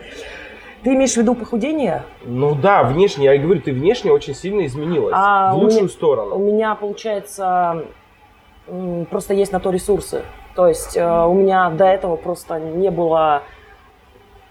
Ты 0.82 0.94
имеешь 0.94 1.14
в 1.14 1.16
виду 1.16 1.34
похудение? 1.34 2.04
Ну 2.24 2.54
да, 2.54 2.84
внешне, 2.84 3.24
я 3.26 3.34
и 3.34 3.38
говорю, 3.38 3.60
ты 3.60 3.72
внешне 3.72 4.12
очень 4.12 4.34
сильно 4.34 4.64
изменилась. 4.66 5.12
А, 5.16 5.52
в 5.52 5.58
лучшую 5.58 5.82
меня- 5.82 5.88
сторону. 5.88 6.36
У 6.36 6.38
меня, 6.38 6.74
получается, 6.74 7.84
просто 9.10 9.34
есть 9.34 9.52
на 9.52 9.60
то 9.60 9.70
ресурсы. 9.70 10.22
То 10.54 10.66
есть 10.66 10.96
э, 10.96 11.24
у 11.24 11.34
меня 11.34 11.70
до 11.70 11.84
этого 11.84 12.16
просто 12.16 12.58
не 12.58 12.90
было 12.90 13.42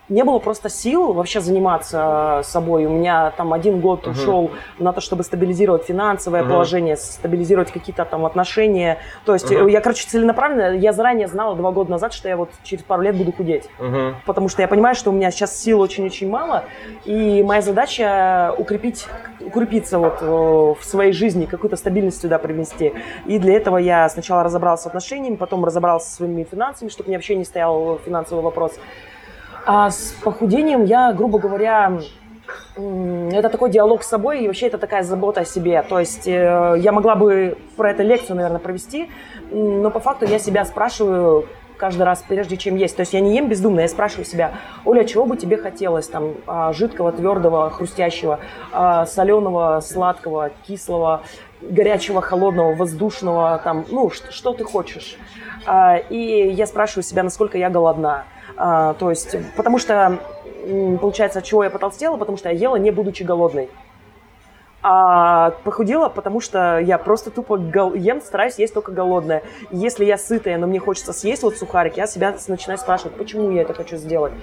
не 0.10 0.24
было 0.24 0.40
просто 0.40 0.70
сил 0.70 1.14
вообще 1.14 1.42
заниматься 1.42 2.42
собой. 2.44 2.86
У 2.86 2.90
меня 2.90 3.32
там 3.36 3.54
один 3.54 3.82
год 3.82 4.04
Мгм. 4.08 4.12
ушел 4.12 4.52
на 4.80 4.94
то, 4.94 5.02
чтобы 5.02 5.24
стабилизировать 5.24 5.84
финансовое 5.86 6.42
Мгм. 6.44 6.52
положение, 6.52 6.96
стабилизировать 6.98 7.72
какие-то 7.72 8.06
там 8.06 8.26
отношения. 8.26 9.00
То 9.26 9.34
есть 9.34 9.52
э, 9.52 9.70
я, 9.70 9.82
короче, 9.82 10.08
целенаправленно, 10.08 10.76
я 10.78 10.94
заранее 10.94 11.28
знала 11.28 11.56
два 11.56 11.72
года 11.72 11.92
назад, 11.92 12.14
что 12.14 12.30
я 12.30 12.38
вот 12.38 12.50
через 12.64 12.84
пару 12.84 13.02
лет 13.02 13.16
буду 13.16 13.32
худеть. 13.34 13.70
Мгм. 13.80 14.16
Потому 14.26 14.48
что 14.50 14.62
я 14.62 14.68
понимаю, 14.68 14.96
что 14.96 15.10
у 15.10 15.14
меня 15.14 15.30
сейчас 15.32 15.58
сил 15.58 15.82
очень-очень 15.82 16.30
мало, 16.30 16.64
и 17.06 17.44
моя 17.44 17.62
задача 17.62 18.54
укрепить, 18.58 19.08
укрепиться 19.42 20.00
вот 20.00 20.20
э, 20.22 20.26
в 20.26 20.84
своей 20.84 21.12
жизни, 21.12 21.46
какую-то 21.46 21.76
стабильность 21.76 22.22
сюда 22.22 22.40
привнести. 22.40 22.94
И 23.26 23.40
для 23.40 23.56
этого 23.58 23.78
я 23.78 24.08
сначала 24.10 24.44
разобрался 24.44 24.84
с 24.84 24.88
отношениями, 24.88 25.36
потом 25.36 25.66
разобрался 25.66 26.10
со 26.10 26.16
своими 26.18 26.44
финансами, 26.44 26.90
чтобы 26.90 27.10
мне 27.10 27.18
вообще 27.18 27.36
не 27.36 27.44
стоял 27.46 28.00
финансовый 28.06 28.42
вопрос. 28.42 28.74
А 29.70 29.92
с 29.92 30.16
похудением 30.24 30.86
я, 30.86 31.12
грубо 31.12 31.40
говоря, 31.40 32.00
это 32.78 33.50
такой 33.50 33.70
диалог 33.70 34.02
с 34.02 34.08
собой, 34.08 34.40
и 34.44 34.48
вообще 34.48 34.68
это 34.68 34.78
такая 34.78 35.04
забота 35.04 35.42
о 35.42 35.46
себе. 35.46 35.82
То 35.82 36.00
есть 36.00 36.26
э, 36.26 36.76
я 36.78 36.92
могла 36.94 37.16
бы 37.16 37.58
про 37.76 37.92
это 37.92 38.02
лекцию, 38.02 38.38
наверное, 38.38 38.60
провести, 38.60 39.10
но 39.52 39.92
по 39.92 40.00
факту 40.00 40.26
я 40.26 40.40
себя 40.40 40.64
спрашиваю 40.64 41.48
каждый 41.76 42.04
раз, 42.04 42.24
прежде 42.26 42.56
чем 42.56 42.78
есть. 42.78 42.96
То 42.96 43.02
есть 43.02 43.12
я 43.14 43.20
не 43.20 43.36
ем 43.36 43.50
бездумно, 43.50 43.82
я 43.82 43.90
спрашиваю 43.90 44.24
себя, 44.24 44.54
Оля, 44.86 45.04
чего 45.04 45.26
бы 45.26 45.36
тебе 45.36 45.58
хотелось? 45.58 46.08
Там 46.08 46.36
а, 46.48 46.72
жидкого, 46.72 47.12
твердого, 47.12 47.70
хрустящего, 47.70 48.40
а, 48.72 49.06
соленого, 49.06 49.82
сладкого, 49.82 50.52
кислого, 50.66 51.24
горячего, 51.62 52.22
холодного, 52.22 52.74
воздушного, 52.74 53.60
там, 53.66 53.86
ну, 53.92 54.10
ш- 54.12 54.32
что 54.32 54.54
ты 54.54 54.64
хочешь? 54.64 55.18
А, 55.66 55.98
И 55.98 56.48
я 56.54 56.66
спрашиваю 56.68 57.04
себя, 57.04 57.22
насколько 57.24 57.58
я 57.58 57.70
голодна. 57.70 58.24
А, 58.58 58.94
То 58.96 59.10
есть, 59.12 59.36
потому 59.56 59.78
что, 59.78 60.18
получается, 61.00 61.40
от 61.40 61.46
чего 61.46 61.64
я 61.64 61.70
потолстела? 61.70 62.18
Потому 62.18 62.38
что 62.38 62.50
я 62.50 62.56
ела, 62.56 62.76
не 62.76 62.92
будучи 62.92 63.24
голодной. 63.24 63.70
А 64.84 65.52
похудела, 65.64 66.08
потому 66.08 66.40
что 66.40 66.80
я 66.80 66.98
просто 66.98 67.30
тупо 67.32 67.58
гол- 67.58 67.94
ем, 67.94 68.22
стараюсь 68.22 68.58
есть 68.60 68.74
только 68.74 68.92
голодная. 68.92 69.44
И 69.72 69.78
Если 69.78 70.06
я 70.06 70.18
сытая, 70.18 70.58
но 70.58 70.68
мне 70.68 70.80
хочется 70.80 71.14
съесть 71.14 71.44
вот 71.44 71.58
сухарик, 71.58 71.98
я 71.98 72.08
себя 72.08 72.36
начинаю 72.48 72.78
спрашивать, 72.78 73.16
почему 73.16 73.52
я 73.52 73.64
это 73.64 73.74
хочу 73.74 73.98
сделать. 73.98 74.34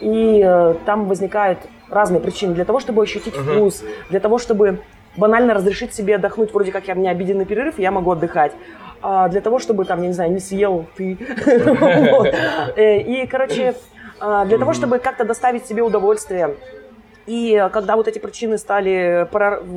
И 0.00 0.42
э, 0.44 0.74
там 0.86 1.06
возникают 1.06 1.58
разные 1.88 2.20
причины. 2.20 2.54
Для 2.54 2.64
того, 2.64 2.78
чтобы 2.80 3.02
ощутить 3.02 3.36
Мгм. 3.36 3.54
вкус, 3.54 3.82
для 4.10 4.20
того, 4.20 4.38
чтобы 4.38 4.80
банально 5.16 5.54
разрешить 5.54 5.92
себе 5.94 6.16
отдохнуть, 6.16 6.52
вроде 6.54 6.72
как 6.72 6.86
я, 6.86 6.94
меня 6.94 7.10
обеденный 7.10 7.44
перерыв, 7.44 7.78
я 7.78 7.90
могу 7.90 8.12
отдыхать. 8.12 8.52
А 9.02 9.28
для 9.28 9.40
того, 9.40 9.58
чтобы 9.58 9.84
там, 9.84 10.02
я 10.02 10.08
не 10.08 10.14
знаю, 10.14 10.32
не 10.32 10.40
съел 10.40 10.86
ты. 10.96 11.16
Э, 12.76 12.98
И, 13.00 13.26
короче, 13.26 13.74
а, 14.20 14.44
для 14.44 14.58
того, 14.58 14.72
чтобы 14.72 14.98
как-то 14.98 15.24
доставить 15.24 15.66
себе 15.66 15.82
удовольствие, 15.82 16.56
И 17.30 17.68
когда 17.72 17.94
вот 17.94 18.08
эти 18.08 18.18
причины 18.18 18.58
стали 18.58 19.28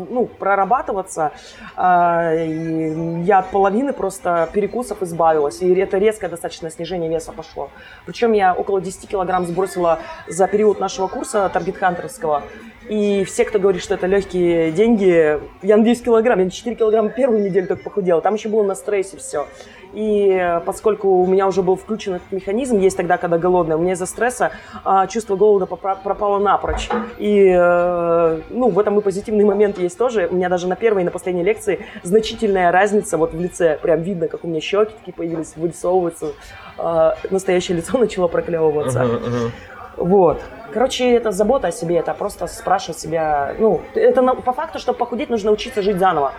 ну, 0.09 0.25
прорабатываться, 0.25 1.33
а, 1.75 2.33
я 2.33 3.37
от 3.37 3.51
половины 3.51 3.93
просто 3.93 4.49
перекусов 4.51 5.03
избавилась. 5.03 5.61
И 5.61 5.71
это 5.75 5.99
резкое 5.99 6.29
достаточно 6.29 6.71
снижение 6.71 7.11
веса 7.11 7.31
пошло. 7.31 7.69
Причем 8.07 8.31
я 8.31 8.55
около 8.55 8.81
10 8.81 9.07
килограмм 9.07 9.45
сбросила 9.45 9.99
за 10.27 10.47
период 10.47 10.79
нашего 10.79 11.07
курса 11.07 11.47
таргет-хантерского. 11.53 12.41
И 12.89 13.23
все, 13.23 13.45
кто 13.45 13.59
говорит, 13.59 13.83
что 13.83 13.93
это 13.93 14.07
легкие 14.07 14.71
деньги, 14.71 15.39
я 15.61 15.77
на 15.77 15.83
10 15.83 16.05
килограмм, 16.05 16.39
я 16.39 16.45
на 16.45 16.51
4 16.51 16.75
килограмма 16.75 17.09
первую 17.09 17.43
неделю 17.43 17.67
только 17.67 17.83
похудела. 17.83 18.19
Там 18.21 18.33
еще 18.33 18.49
было 18.49 18.63
на 18.63 18.73
стрессе 18.73 19.17
все. 19.17 19.45
И 19.93 20.59
поскольку 20.65 21.07
у 21.07 21.27
меня 21.27 21.47
уже 21.47 21.61
был 21.61 21.75
включен 21.75 22.15
этот 22.15 22.31
механизм, 22.31 22.79
есть 22.79 22.97
тогда, 22.97 23.17
когда 23.17 23.37
голодная, 23.37 23.77
у 23.77 23.79
меня 23.79 23.93
из-за 23.93 24.07
стресса 24.07 24.51
а, 24.83 25.07
чувство 25.07 25.35
голода 25.35 25.65
пропало 25.67 26.39
напрочь. 26.39 26.89
И 27.19 27.42
э, 27.49 28.41
ну, 28.49 28.69
в 28.69 28.79
этом 28.79 28.99
и 28.99 29.01
позитивный 29.01 29.43
момент 29.43 29.77
есть 29.77 29.97
тоже. 29.97 30.27
У 30.29 30.35
меня 30.35 30.49
даже 30.49 30.67
на 30.67 30.75
первой 30.75 31.01
и 31.01 31.05
на 31.05 31.11
последней 31.11 31.43
лекции 31.43 31.85
значительная 32.03 32.71
разница 32.71 33.17
вот 33.17 33.33
в 33.33 33.39
лице. 33.39 33.79
Прям 33.81 34.01
видно, 34.01 34.27
как 34.27 34.43
у 34.43 34.47
меня 34.47 34.61
щеки 34.61 34.93
такие 34.97 35.13
появились, 35.13 35.53
вырисовываются. 35.55 36.33
А, 36.77 37.17
настоящее 37.29 37.77
лицо 37.77 37.97
начало 37.99 38.27
проклевываться. 38.27 38.99
Uh-huh, 38.99 39.23
uh-huh. 39.23 39.51
Вот. 39.97 40.41
Короче, 40.73 41.11
это 41.11 41.31
забота 41.31 41.67
о 41.67 41.71
себе, 41.71 41.97
это 41.97 42.13
просто 42.13 42.47
спрашивать 42.47 42.99
себя. 42.99 43.55
Ну, 43.59 43.81
это 43.93 44.23
по 44.23 44.53
факту, 44.53 44.79
чтобы 44.79 44.97
похудеть, 44.97 45.29
нужно 45.29 45.51
учиться 45.51 45.81
жить 45.81 45.97
заново 45.97 46.33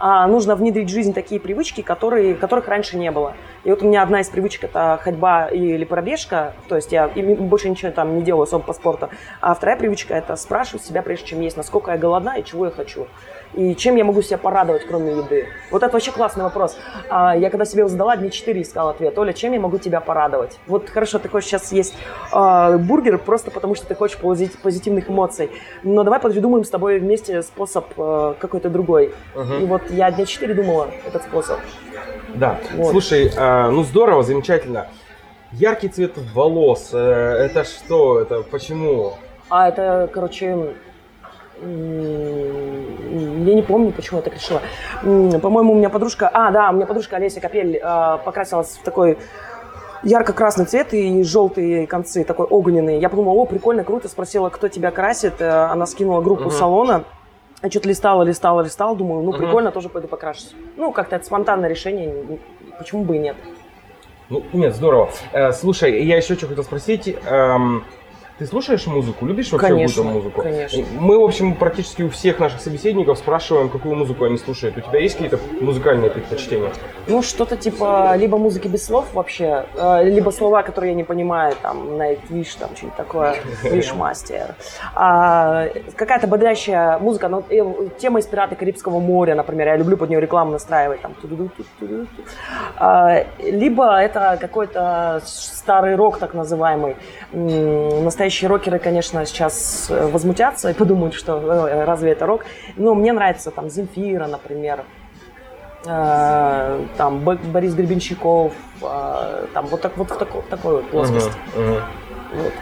а 0.00 0.26
нужно 0.26 0.56
внедрить 0.56 0.88
в 0.88 0.92
жизнь 0.92 1.12
такие 1.12 1.40
привычки, 1.40 1.82
которые, 1.82 2.34
которых 2.34 2.66
раньше 2.68 2.96
не 2.96 3.10
было. 3.10 3.34
И 3.64 3.70
вот 3.70 3.82
у 3.82 3.86
меня 3.86 4.02
одна 4.02 4.22
из 4.22 4.28
привычек 4.28 4.64
это 4.64 4.98
ходьба 5.02 5.48
или 5.48 5.84
пробежка, 5.84 6.54
то 6.68 6.76
есть 6.76 6.90
я 6.90 7.08
больше 7.08 7.68
ничего 7.68 7.92
там 7.92 8.16
не 8.16 8.22
делаю 8.22 8.44
особо 8.44 8.64
по 8.64 8.72
спорту. 8.72 9.10
А 9.42 9.54
вторая 9.54 9.76
привычка 9.76 10.14
это 10.14 10.34
спрашивать 10.36 10.84
себя, 10.84 11.02
прежде 11.02 11.26
чем 11.26 11.40
есть, 11.42 11.58
насколько 11.58 11.92
я 11.92 11.98
голодна 11.98 12.38
и 12.38 12.44
чего 12.44 12.64
я 12.64 12.70
хочу. 12.70 13.06
И 13.54 13.74
чем 13.74 13.96
я 13.96 14.04
могу 14.04 14.22
себя 14.22 14.38
порадовать, 14.38 14.86
кроме 14.86 15.12
еды? 15.12 15.48
Вот 15.70 15.82
это 15.82 15.92
вообще 15.92 16.12
классный 16.12 16.44
вопрос. 16.44 16.76
А, 17.08 17.36
я 17.36 17.50
когда 17.50 17.64
себе 17.64 17.80
его 17.80 17.88
задала, 17.88 18.16
дни 18.16 18.30
4 18.30 18.62
искал 18.62 18.88
ответ. 18.88 19.18
Оля, 19.18 19.32
чем 19.32 19.52
я 19.52 19.60
могу 19.60 19.78
тебя 19.78 20.00
порадовать? 20.00 20.58
Вот 20.66 20.88
хорошо, 20.88 21.18
ты 21.18 21.28
хочешь 21.28 21.50
сейчас 21.50 21.72
есть 21.72 21.96
а, 22.32 22.78
бургер 22.78 23.18
просто 23.18 23.50
потому, 23.50 23.74
что 23.74 23.86
ты 23.86 23.94
хочешь 23.94 24.18
позитивных 24.18 25.10
эмоций. 25.10 25.50
Но 25.82 26.04
давай 26.04 26.20
придумаем 26.20 26.64
с 26.64 26.70
тобой 26.70 27.00
вместе 27.00 27.42
способ 27.42 27.86
а, 27.96 28.34
какой-то 28.38 28.70
другой. 28.70 29.14
Угу. 29.34 29.54
И 29.54 29.64
вот 29.64 29.82
я 29.90 30.10
дня 30.12 30.26
4 30.26 30.54
думала 30.54 30.88
этот 31.06 31.22
способ. 31.24 31.58
Да. 32.34 32.60
Вот. 32.76 32.90
Слушай, 32.90 33.32
а, 33.36 33.70
ну 33.70 33.82
здорово, 33.82 34.22
замечательно. 34.22 34.86
Яркий 35.52 35.88
цвет 35.88 36.12
волос, 36.32 36.90
э, 36.92 36.98
это 36.98 37.64
что? 37.64 38.20
Это 38.20 38.42
почему? 38.42 39.14
А, 39.48 39.68
это, 39.68 40.08
короче, 40.12 40.76
я 41.62 43.54
не 43.54 43.62
помню, 43.62 43.92
почему 43.92 44.18
я 44.18 44.22
так 44.22 44.34
решила. 44.34 44.60
По-моему, 45.40 45.72
у 45.72 45.76
меня 45.76 45.90
подружка... 45.90 46.28
А, 46.32 46.50
да, 46.50 46.70
у 46.70 46.74
меня 46.74 46.86
подружка 46.86 47.16
Олеся 47.16 47.40
Капель 47.40 47.78
а, 47.82 48.18
покрасилась 48.18 48.78
в 48.80 48.82
такой 48.82 49.18
ярко-красный 50.02 50.64
цвет 50.64 50.94
и 50.94 51.22
желтые 51.22 51.86
концы, 51.86 52.24
такой 52.24 52.46
огненный. 52.46 52.98
Я 52.98 53.08
подумала, 53.08 53.34
о, 53.34 53.44
прикольно, 53.44 53.84
круто. 53.84 54.08
Спросила, 54.08 54.48
кто 54.48 54.68
тебя 54.68 54.90
красит. 54.90 55.40
Э, 55.40 55.66
она 55.66 55.86
скинула 55.86 56.20
группу 56.20 56.48
uh-huh. 56.48 56.58
салона. 56.58 57.04
Я 57.62 57.70
что-то 57.70 57.88
листала, 57.88 58.22
листала, 58.22 58.62
листала. 58.62 58.96
Думаю, 58.96 59.22
ну, 59.22 59.32
uh-huh. 59.32 59.38
прикольно, 59.38 59.70
тоже 59.70 59.88
пойду 59.88 60.08
покрашусь. 60.08 60.54
Ну, 60.76 60.92
как-то 60.92 61.16
это 61.16 61.24
спонтанное 61.24 61.68
решение. 61.68 62.38
Почему 62.78 63.04
бы 63.04 63.16
и 63.16 63.18
нет? 63.18 63.36
Ну, 64.30 64.42
нет, 64.52 64.74
здорово. 64.74 65.10
Э, 65.32 65.52
слушай, 65.52 66.04
я 66.04 66.16
еще 66.16 66.34
что 66.34 66.46
хотел 66.46 66.64
спросить. 66.64 67.14
Эм, 67.26 67.84
ты 68.40 68.46
слушаешь 68.46 68.86
музыку? 68.86 69.26
Любишь 69.26 69.52
вообще 69.52 69.68
конечно, 69.68 70.02
музыку? 70.02 70.40
Конечно. 70.40 70.82
Мы, 70.98 71.18
в 71.18 71.24
общем, 71.24 71.54
практически 71.54 72.00
у 72.00 72.08
всех 72.08 72.38
наших 72.38 72.62
собеседников 72.62 73.18
спрашиваем, 73.18 73.68
какую 73.68 73.94
музыку 73.96 74.24
они 74.24 74.38
слушают. 74.38 74.78
У 74.78 74.80
тебя 74.80 74.98
есть 74.98 75.16
какие-то 75.16 75.38
музыкальные 75.60 76.10
предпочтения? 76.10 76.70
Ну, 77.06 77.20
что-то 77.20 77.58
типа 77.58 78.16
либо 78.16 78.38
музыки 78.38 78.66
без 78.66 78.86
слов 78.86 79.12
вообще, 79.12 79.66
э, 79.74 80.04
либо 80.04 80.30
слова, 80.30 80.62
которые 80.62 80.92
я 80.92 80.96
не 80.96 81.04
понимаю, 81.04 81.54
там, 81.60 82.00
Nightwish, 82.00 82.56
там, 82.58 82.70
что-нибудь 82.74 82.96
такое, 82.96 83.36
Wishmaster. 83.62 84.54
А, 84.94 85.68
какая-то 85.94 86.26
бодрящая 86.26 86.98
музыка, 86.98 87.28
ну, 87.28 87.44
тема 87.98 88.20
из 88.20 88.26
«Пираты 88.26 88.56
Карибского 88.56 89.00
моря», 89.00 89.34
например, 89.34 89.66
я 89.66 89.76
люблю 89.76 89.98
под 89.98 90.08
нее 90.08 90.18
рекламу 90.18 90.52
настраивать, 90.52 91.02
там, 91.02 91.14
а, 92.78 93.26
либо 93.38 94.00
это 94.00 94.38
какой-то 94.40 95.20
старый 95.26 95.94
рок, 95.94 96.16
так 96.16 96.32
называемый, 96.32 96.96
настоящий 97.32 98.29
настоящие 98.30 98.48
рокеры, 98.48 98.78
конечно, 98.78 99.26
сейчас 99.26 99.86
э, 99.90 100.06
возмутятся 100.06 100.70
и 100.70 100.74
подумают, 100.74 101.14
что 101.14 101.38
э, 101.38 101.84
разве 101.84 102.12
это 102.12 102.26
рок. 102.26 102.44
Но 102.76 102.94
мне 102.94 103.12
нравится 103.12 103.50
там 103.50 103.68
Земфира, 103.68 104.26
например, 104.26 104.84
э, 105.84 106.84
там 106.96 107.20
Борис 107.20 107.74
Гребенщиков, 107.74 108.52
там 108.80 109.66
вот 109.66 109.80
так 109.80 109.96
вот 109.96 110.10
в 110.10 110.16
такой, 110.16 110.42
такой 110.42 110.76
вот 110.76 110.90
плоскости. 110.90 111.32
Uh-huh, 111.56 111.76
uh-huh. 111.76 111.82
Вот. 112.34 112.52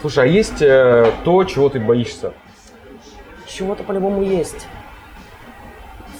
Слушай, 0.00 0.24
а 0.24 0.26
есть 0.26 0.62
э, 0.62 1.10
то, 1.24 1.44
чего 1.44 1.68
ты 1.68 1.80
боишься? 1.80 2.32
Чего-то 3.46 3.82
по-любому 3.82 4.22
есть. 4.22 4.68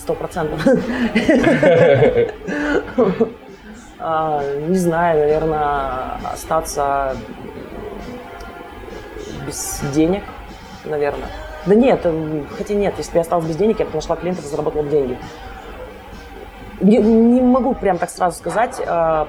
Сто 0.01 0.15
процентов. 0.15 0.67
А, 4.01 4.45
не 4.69 4.77
знаю, 4.77 5.19
наверное, 5.19 6.21
остаться 6.33 7.17
без 9.49 9.81
денег, 9.95 10.23
наверное. 10.85 11.29
Да 11.67 11.75
нет, 11.75 12.01
э, 12.05 12.45
хотя 12.57 12.75
нет, 12.75 12.95
если 12.99 13.13
бы 13.13 13.17
я 13.17 13.23
осталась 13.23 13.47
без 13.47 13.57
денег, 13.57 13.81
я 13.81 13.87
бы 13.87 13.95
нашла 13.95 14.17
клиентов 14.17 14.45
и 14.45 14.49
заработала 14.49 14.85
деньги. 14.85 15.19
Не, 16.81 16.99
не 16.99 17.41
могу 17.41 17.75
прям 17.75 17.99
так 17.99 18.11
сразу 18.11 18.39
сказать, 18.39 18.77
э, 18.79 19.27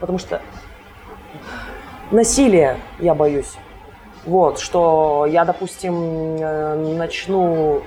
потому 0.00 0.18
что 0.18 0.40
насилие 2.10 2.78
я 2.98 3.14
боюсь. 3.14 3.54
Вот, 4.24 4.58
что 4.58 5.26
я, 5.28 5.44
допустим, 5.44 6.36
э, 6.40 6.96
начну 6.96 7.82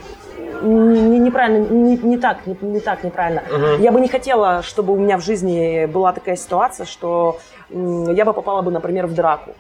не, 0.62 1.20
неправильно, 1.20 1.66
не, 1.68 1.98
не 1.98 2.18
так, 2.18 2.46
не, 2.46 2.58
не 2.62 2.80
так, 2.80 3.04
неправильно. 3.04 3.44
Uh-huh. 3.50 3.82
Я 3.82 3.92
бы 3.92 4.00
не 4.00 4.08
хотела, 4.08 4.62
чтобы 4.62 4.94
у 4.94 4.98
меня 4.98 5.18
в 5.18 5.24
жизни 5.24 5.86
была 5.86 6.14
такая 6.14 6.36
ситуация, 6.36 6.86
что 6.86 7.40
я 7.70 8.26
бы 8.26 8.34
попала 8.34 8.62
бы, 8.62 8.72
например, 8.72 9.08
в 9.08 9.14
драку. 9.14 9.52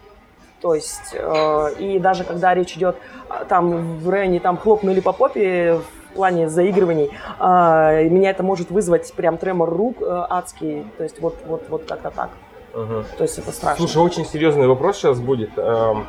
То 0.62 0.76
есть, 0.76 1.13
э, 1.13 1.74
и 1.80 2.00
даже 2.00 2.24
когда 2.24 2.54
речь 2.54 2.76
идет 2.76 2.98
а, 3.30 3.45
там 3.45 3.98
в 3.98 4.10
районе 4.10 4.39
там 4.39 4.58
хлопнули 4.58 5.00
по 5.00 5.13
попе 5.13 5.80
в 6.10 6.13
плане 6.15 6.50
заигрываний, 6.50 7.10
э, 7.39 8.10
меня 8.10 8.32
это 8.32 8.43
может 8.43 8.69
вызвать 8.69 9.13
прям 9.13 9.38
тремор 9.38 9.69
рук 9.69 9.98
э, 10.02 10.26
адский. 10.30 10.86
То 10.98 11.04
есть 11.04 11.22
вот, 11.22 11.38
вот, 11.45 11.63
вот 11.69 11.86
как-то 11.88 12.12
так. 12.12 12.30
Угу. 12.74 13.04
То 13.17 13.24
есть 13.24 13.38
это 13.38 13.52
страшно. 13.52 13.88
Слушай, 13.88 14.04
очень 14.06 14.26
серьезный 14.26 14.67
вопрос 14.67 14.98
сейчас 14.98 15.19
будет. 15.19 15.58
Эм, 15.58 16.06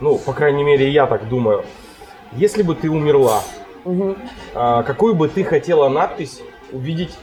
ну, 0.00 0.18
по 0.18 0.32
крайней 0.32 0.62
мере, 0.62 0.88
я 0.90 1.06
так 1.06 1.28
думаю. 1.28 1.64
Если 2.32 2.62
бы 2.62 2.74
ты 2.74 2.90
умерла, 2.90 3.40
угу. 3.84 4.14
э, 4.54 4.82
какую 4.86 5.14
бы 5.14 5.28
ты 5.28 5.42
хотела 5.42 5.88
надпись 5.88 6.42
увидеть 6.72 7.16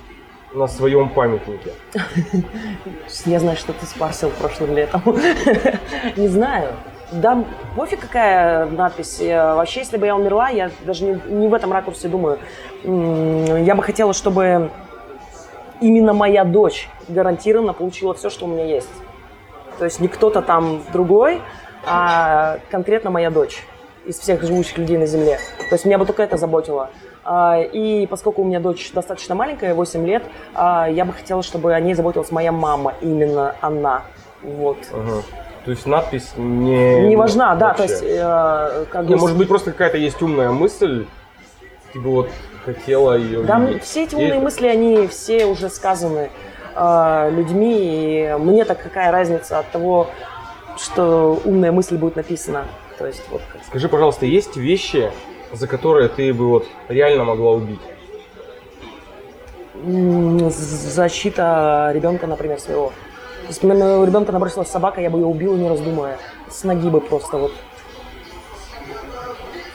на 0.53 0.67
своем 0.67 1.09
памятнике? 1.09 1.73
Я 3.25 3.39
знаю, 3.39 3.57
что 3.57 3.73
ты 3.73 3.85
спарсил 3.85 4.29
прошлым 4.31 4.75
летом. 4.75 5.01
Не 6.17 6.27
знаю. 6.27 6.73
Да, 7.11 7.43
пофиг 7.75 8.01
какая 8.01 8.65
надпись. 8.65 9.21
Э, 9.21 9.55
вообще, 9.55 9.79
если 9.79 9.97
бы 9.97 10.05
я 10.05 10.15
умерла, 10.15 10.49
я 10.49 10.69
даже 10.85 11.05
не, 11.05 11.21
не 11.29 11.47
в 11.47 11.53
этом 11.53 11.71
ракурсе 11.71 12.09
думаю. 12.09 12.37
Я 12.83 13.75
бы 13.75 13.83
хотела, 13.83 14.13
чтобы 14.13 14.71
именно 15.79 16.13
моя 16.13 16.43
дочь 16.43 16.89
гарантированно 17.07 17.71
получила 17.71 18.13
все, 18.13 18.29
что 18.29 18.45
у 18.45 18.49
меня 18.49 18.65
есть. 18.65 18.89
То 19.79 19.85
есть 19.85 20.01
не 20.01 20.09
кто-то 20.09 20.41
там 20.41 20.81
другой, 20.91 21.41
а 21.85 22.57
конкретно 22.69 23.09
моя 23.09 23.29
дочь 23.29 23.63
из 24.05 24.19
всех 24.19 24.41
живущих 24.41 24.77
людей 24.77 24.97
на 24.97 25.05
Земле. 25.05 25.39
То 25.69 25.75
есть 25.75 25.85
меня 25.85 25.97
бы 25.97 26.05
только 26.05 26.23
это 26.23 26.35
заботило. 26.35 26.89
А, 27.29 27.59
и 27.59 28.07
поскольку 28.07 28.41
у 28.41 28.45
меня 28.45 28.61
дочь 28.61 28.89
достаточно 28.93 29.35
маленькая, 29.35 29.73
8 29.73 30.07
лет, 30.07 30.23
а, 30.53 30.87
я 30.89 31.03
бы 31.03 31.11
хотела, 31.11 31.43
чтобы 31.43 31.73
о 31.73 31.79
ней 31.81 31.93
заботилась 31.93 32.31
моя 32.31 32.53
мама, 32.53 32.93
именно 33.01 33.53
она. 33.59 34.03
Вот. 34.41 34.77
Ага. 34.93 35.23
То 35.65 35.71
есть 35.71 35.85
надпись 35.85 36.31
не... 36.37 37.01
Не 37.09 37.17
важна, 37.17 37.53
да, 37.55 37.73
то 37.73 37.83
есть... 37.83 38.01
Э, 38.01 38.85
как 38.89 39.03
не, 39.03 39.15
бы... 39.15 39.17
Может 39.19 39.37
быть, 39.37 39.49
просто 39.49 39.71
какая-то 39.71 39.97
есть 39.97 40.21
умная 40.21 40.51
мысль, 40.51 41.05
типа 41.91 42.07
вот 42.07 42.29
хотела 42.63 43.17
ее 43.17 43.43
Да, 43.43 43.59
видеть. 43.59 43.83
все 43.83 44.05
эти 44.05 44.15
умные 44.15 44.37
и... 44.37 44.41
мысли, 44.41 44.67
они 44.67 45.07
все 45.07 45.45
уже 45.45 45.69
сказаны 45.69 46.29
э, 46.75 47.31
людьми, 47.31 47.75
и 47.81 48.35
мне 48.39 48.63
так 48.63 48.81
какая 48.81 49.11
разница 49.11 49.59
от 49.59 49.69
того, 49.71 50.07
что 50.77 51.41
умная 51.43 51.73
мысль 51.73 51.97
будет 51.97 52.15
написана. 52.15 52.63
То 52.97 53.05
есть, 53.05 53.23
вот. 53.29 53.41
Скажи, 53.67 53.89
пожалуйста, 53.89 54.25
есть 54.25 54.55
вещи, 54.55 55.11
за 55.51 55.67
которые 55.67 56.09
ты 56.09 56.33
бы 56.33 56.47
вот 56.47 56.67
реально 56.87 57.23
могла 57.23 57.51
убить? 57.51 57.79
Защита 60.51 61.91
ребенка, 61.93 62.27
например, 62.27 62.59
своего. 62.59 62.91
Если 63.47 63.67
бы 63.67 63.73
на 63.73 64.05
ребенка 64.05 64.31
набросилась 64.31 64.69
собака, 64.69 64.99
я 65.01 65.09
бы 65.09 65.19
ее 65.19 65.25
убила, 65.25 65.55
не 65.55 65.69
раздумывая. 65.69 66.17
С 66.49 66.63
ноги 66.63 66.89
бы 66.89 66.99
просто 66.99 67.37
вот. 67.37 67.53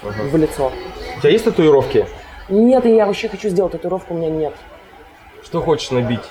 uh-huh. 0.02 0.28
в 0.30 0.36
лицо. 0.36 0.72
У 1.16 1.20
тебя 1.20 1.30
есть 1.30 1.44
татуировки? 1.44 2.06
Нет, 2.48 2.84
я 2.84 3.06
вообще 3.06 3.28
хочу 3.28 3.48
сделать 3.48 3.72
татуировку, 3.72 4.14
у 4.14 4.16
меня 4.16 4.28
нет. 4.28 4.54
Что 5.42 5.60
хочешь 5.60 5.90
набить? 5.90 6.22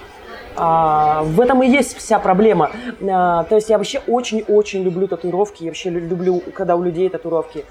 А, 0.56 1.24
в 1.24 1.40
этом 1.40 1.64
и 1.64 1.68
есть 1.68 1.98
вся 1.98 2.20
проблема. 2.20 2.72
А, 3.10 3.46
то 3.46 3.56
есть 3.56 3.70
я 3.70 3.78
вообще 3.78 4.02
очень-очень 4.08 4.84
люблю 4.84 5.08
татуировки, 5.08 5.64
я 5.64 5.70
вообще 5.70 5.90
люблю, 5.90 6.42
когда 6.54 6.76
у 6.76 6.84
людей 6.84 7.10
татуировки. 7.10 7.66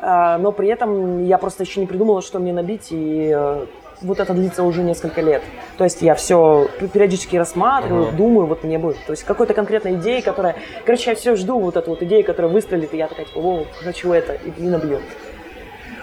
А, 0.00 0.38
но 0.38 0.52
при 0.52 0.68
этом 0.68 1.24
я 1.24 1.38
просто 1.38 1.64
еще 1.64 1.80
не 1.80 1.86
придумала, 1.86 2.22
что 2.22 2.38
мне 2.38 2.52
набить, 2.52 2.88
и 2.90 3.32
а, 3.34 3.66
вот 4.00 4.20
это 4.20 4.32
длится 4.32 4.62
уже 4.62 4.82
несколько 4.82 5.20
лет. 5.20 5.42
То 5.76 5.84
есть 5.84 6.02
я 6.02 6.14
все 6.14 6.68
периодически 6.92 7.36
рассматриваю, 7.36 8.08
uh-huh. 8.08 8.16
думаю, 8.16 8.46
вот 8.46 8.62
мне 8.62 8.78
будет. 8.78 8.98
То 9.06 9.12
есть 9.12 9.24
какой-то 9.24 9.54
конкретной 9.54 9.94
идеи, 9.94 10.20
которая... 10.20 10.56
Короче, 10.84 11.10
я 11.10 11.16
все 11.16 11.34
жду 11.34 11.58
вот 11.58 11.76
эту 11.76 11.90
вот 11.90 12.02
идею, 12.02 12.24
которая 12.24 12.50
выстрелит, 12.50 12.94
и 12.94 12.96
я 12.96 13.08
такая, 13.08 13.26
типа, 13.26 13.38
о, 13.38 13.64
хочу 13.82 14.12
это, 14.12 14.34
и, 14.34 14.50
и 14.50 14.68
набью. 14.68 15.00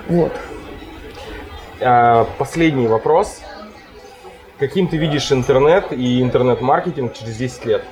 Вот. 0.09 0.33
А, 1.81 2.27
последний 2.37 2.87
вопрос. 2.87 3.41
Каким 4.59 4.87
ты 4.87 4.97
видишь 4.97 5.31
интернет 5.31 5.91
и 5.91 6.21
интернет-маркетинг 6.21 7.13
через 7.13 7.35
10 7.37 7.65
лет? 7.65 7.83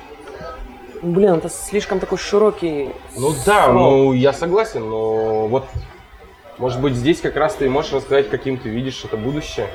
Блин, 1.02 1.34
это 1.34 1.50
слишком 1.50 2.00
такой 2.00 2.16
широкий. 2.16 2.90
Ну 3.16 3.32
да, 3.44 3.64
срок. 3.64 3.74
ну 3.74 4.12
я 4.14 4.32
согласен, 4.32 4.88
но 4.88 5.46
вот 5.48 5.64
может 6.58 6.80
быть 6.80 6.94
здесь 6.94 7.20
как 7.20 7.36
раз 7.36 7.54
ты 7.54 7.68
можешь 7.68 7.92
рассказать, 7.92 8.30
каким 8.30 8.58
ты 8.58 8.68
видишь 8.68 9.04
это 9.04 9.16
будущее. 9.16 9.68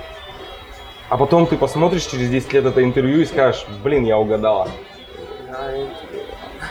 А 1.10 1.18
потом 1.18 1.48
ты 1.48 1.58
посмотришь 1.58 2.06
через 2.06 2.30
10 2.30 2.54
лет 2.54 2.66
это 2.66 2.84
интервью 2.84 3.22
и 3.22 3.26
скажешь, 3.26 3.66
блин, 3.84 4.06
я 4.06 4.18
угадала. 4.18 4.68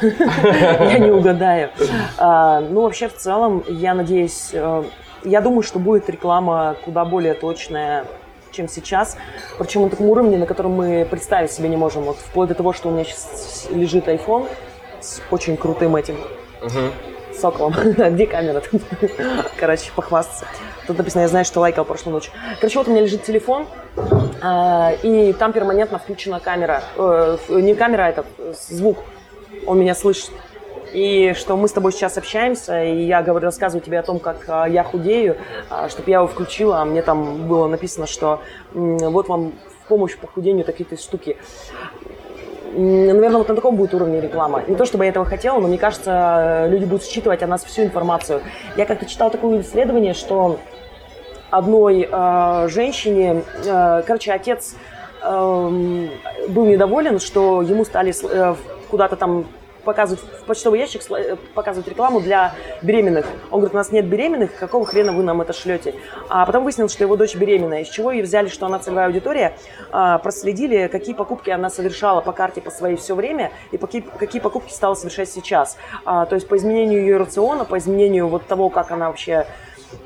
Я 0.00 0.98
не 0.98 1.10
угадаю. 1.10 1.70
А, 2.18 2.60
ну, 2.60 2.82
вообще, 2.82 3.08
в 3.08 3.14
целом, 3.14 3.64
я 3.68 3.94
надеюсь, 3.94 4.50
э, 4.52 4.84
я 5.24 5.40
думаю, 5.40 5.62
что 5.62 5.80
будет 5.80 6.08
реклама 6.08 6.76
куда 6.84 7.04
более 7.04 7.34
точная, 7.34 8.04
чем 8.52 8.68
сейчас. 8.68 9.16
Причем 9.58 9.82
на 9.82 9.90
таком 9.90 10.06
уровне, 10.06 10.38
на 10.38 10.46
котором 10.46 10.72
мы 10.72 11.04
представить 11.04 11.50
себе 11.50 11.68
не 11.68 11.76
можем. 11.76 12.04
Вот 12.04 12.18
вплоть 12.18 12.48
до 12.48 12.54
того, 12.54 12.72
что 12.72 12.88
у 12.88 12.92
меня 12.92 13.04
сейчас 13.04 13.66
лежит 13.70 14.06
iPhone 14.06 14.48
с 15.00 15.20
очень 15.30 15.56
крутым 15.56 15.96
этим 15.96 16.16
соколом. 17.38 17.72
Где 17.85 18.27
камера 18.27 18.61
тут? 18.61 18.83
Короче, 19.57 19.90
похвастаться. 19.94 20.46
Тут 20.87 20.98
написано, 20.98 21.22
я 21.22 21.29
знаю, 21.29 21.44
что 21.44 21.61
лайкал 21.61 21.85
прошлую 21.85 22.14
ночь. 22.14 22.31
Короче, 22.61 22.79
вот 22.79 22.88
у 22.88 22.90
меня 22.90 23.03
лежит 23.03 23.22
телефон, 23.22 23.66
а, 24.40 24.92
и 25.03 25.33
там 25.33 25.53
перманентно 25.53 25.98
включена 25.98 26.40
камера. 26.40 26.83
Э, 26.96 27.37
не 27.48 27.74
камера, 27.74 28.07
а 28.07 28.09
это 28.09 28.24
звук. 28.68 28.98
Он 29.66 29.79
меня 29.79 29.94
слышит. 29.94 30.31
И 30.92 31.35
что 31.37 31.57
мы 31.57 31.68
с 31.68 31.72
тобой 31.72 31.92
сейчас 31.92 32.16
общаемся, 32.16 32.83
и 32.83 33.05
я 33.05 33.22
говорю, 33.22 33.44
рассказываю 33.46 33.85
тебе 33.85 33.98
о 33.98 34.03
том, 34.03 34.18
как 34.18 34.44
а, 34.48 34.66
я 34.66 34.83
худею, 34.83 35.37
а, 35.68 35.88
чтобы 35.88 36.11
я 36.11 36.18
его 36.18 36.27
включила, 36.27 36.81
а 36.81 36.85
мне 36.85 37.03
там 37.03 37.46
было 37.46 37.66
написано, 37.66 38.07
что 38.07 38.40
вот 38.72 39.29
вам 39.29 39.53
в 39.83 39.88
помощь 39.88 40.16
похудению 40.16 40.64
такие-то 40.64 40.96
штуки 40.96 41.37
наверное, 42.72 43.38
вот 43.38 43.48
на 43.48 43.54
таком 43.54 43.76
будет 43.76 43.94
уровне 43.94 44.20
реклама. 44.20 44.62
Не 44.66 44.76
то, 44.76 44.85
чтобы 44.85 45.04
я 45.04 45.11
этого 45.11 45.24
хотела, 45.24 45.59
но 45.59 45.68
мне 45.68 45.78
кажется, 45.78 46.66
люди 46.68 46.85
будут 46.85 47.04
считывать 47.04 47.42
о 47.42 47.46
нас 47.46 47.64
всю 47.64 47.83
информацию. 47.83 48.42
Я 48.76 48.87
как-то 48.87 49.07
читала 49.07 49.31
такое 49.31 49.61
исследование, 49.61 50.14
что 50.14 50.59
одной 51.50 52.09
э, 52.11 52.68
женщине, 52.68 53.42
э, 53.64 54.02
короче, 54.07 54.33
отец 54.33 54.74
э, 55.22 56.09
был 56.48 56.66
недоволен, 56.66 57.18
что 57.18 57.62
ему 57.62 57.85
стали 57.85 58.12
э, 58.22 58.54
куда-то 58.90 59.16
там 59.16 59.46
показывать 59.88 60.22
в 60.22 60.44
почтовый 60.44 60.81
ящик, 60.81 61.01
э, 61.12 61.37
показывать 61.55 61.88
рекламу 61.88 62.20
для 62.20 62.53
беременных. 62.83 63.24
Он 63.51 63.61
говорит, 63.61 63.72
у 63.72 63.79
нас 63.79 63.90
нет 63.90 64.05
беременных, 64.05 64.55
какого 64.55 64.85
хрена 64.85 65.12
вы 65.12 65.22
нам 65.22 65.40
это 65.40 65.55
шлете? 65.55 65.94
А 66.29 66.44
потом 66.44 66.64
выяснилось, 66.64 66.92
что 66.92 67.05
его 67.05 67.16
дочь 67.16 67.35
беременная, 67.35 67.81
из 67.81 67.88
чего 67.88 68.12
и 68.12 68.20
взяли, 68.20 68.48
что 68.48 68.66
она 68.66 68.81
целевая 68.81 69.07
аудитория, 69.07 69.57
а, 69.90 70.18
проследили, 70.18 70.88
какие 70.88 71.14
покупки 71.14 71.48
она 71.48 71.70
совершала 71.70 72.20
по 72.20 72.33
карте 72.33 72.61
по 72.61 72.70
своей 72.70 72.96
все 72.96 73.14
время 73.14 73.51
и 73.72 73.79
какие, 73.79 74.03
какие 74.03 74.42
покупки 74.42 74.72
стала 74.72 74.92
совершать 74.92 75.31
сейчас. 75.31 75.79
А, 76.05 76.27
то 76.27 76.35
есть 76.35 76.46
по 76.46 76.59
изменению 76.59 77.01
ее 77.01 77.16
рациона, 77.16 77.64
по 77.64 77.79
изменению 77.79 78.29
вот 78.29 78.46
того, 78.46 78.68
как 78.68 78.90
она 78.90 79.09
вообще 79.09 79.46